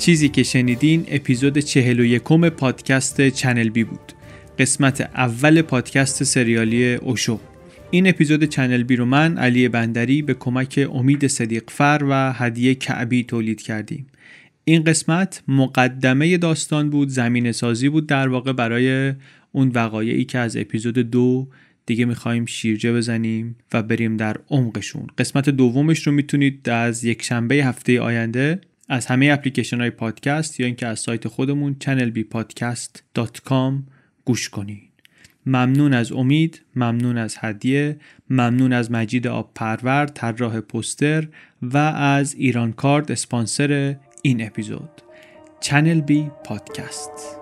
چیزی 0.00 0.28
که 0.28 0.42
شنیدین 0.42 1.04
اپیزود 1.08 1.58
چهل 1.58 2.00
و 2.00 2.04
یکم 2.04 2.48
پادکست 2.48 3.28
چنل 3.28 3.68
بی 3.68 3.84
بود. 3.84 4.12
قسمت 4.58 5.00
اول 5.00 5.62
پادکست 5.62 6.24
سریالی 6.24 6.94
اوشو. 6.94 7.40
این 7.90 8.08
اپیزود 8.08 8.44
چنل 8.44 8.82
بی 8.82 8.96
رو 8.96 9.04
من 9.04 9.38
علی 9.38 9.68
بندری 9.68 10.22
به 10.22 10.34
کمک 10.34 10.88
امید 10.92 11.26
صدیقفر 11.26 12.04
و 12.08 12.32
هدیه 12.32 12.74
کعبی 12.74 13.24
تولید 13.24 13.62
کردیم. 13.62 14.06
این 14.64 14.84
قسمت 14.84 15.42
مقدمه 15.48 16.36
داستان 16.36 16.90
بود 16.90 17.08
زمین 17.08 17.52
سازی 17.52 17.88
بود 17.88 18.06
در 18.06 18.28
واقع 18.28 18.52
برای 18.52 19.14
اون 19.52 19.68
وقایعی 19.68 20.24
که 20.24 20.38
از 20.38 20.56
اپیزود 20.56 20.98
دو 20.98 21.48
دیگه 21.86 22.04
می‌خوایم 22.04 22.46
شیرجه 22.46 22.92
بزنیم 22.92 23.56
و 23.72 23.82
بریم 23.82 24.16
در 24.16 24.36
عمقشون. 24.50 25.06
قسمت 25.18 25.48
دومش 25.50 26.06
رو 26.06 26.12
می‌تونید 26.12 26.68
از 26.68 27.04
یک 27.04 27.22
شنبه 27.22 27.54
هفته 27.54 28.00
آینده 28.00 28.60
از 28.92 29.06
همه 29.06 29.30
اپلیکیشن 29.32 29.80
های 29.80 29.90
پادکست 29.90 30.60
یا 30.60 30.66
اینکه 30.66 30.86
از 30.86 31.00
سایت 31.00 31.28
خودمون 31.28 31.76
channelbpodcast.com 31.84 33.72
گوش 34.24 34.48
کنید 34.48 34.90
ممنون 35.46 35.94
از 35.94 36.12
امید 36.12 36.62
ممنون 36.76 37.18
از 37.18 37.36
هدیه 37.38 37.96
ممنون 38.30 38.72
از 38.72 38.90
مجید 38.90 39.26
آب 39.26 39.50
پرور 39.54 40.06
طراح 40.06 40.60
پوستر 40.60 41.28
و 41.62 41.76
از 41.76 42.34
ایران 42.34 42.72
کارد 42.72 43.12
اسپانسر 43.12 43.96
این 44.22 44.46
اپیزود. 44.46 44.90
چنل 45.60 46.00
بی 46.00 46.30
پادکست 46.44 47.39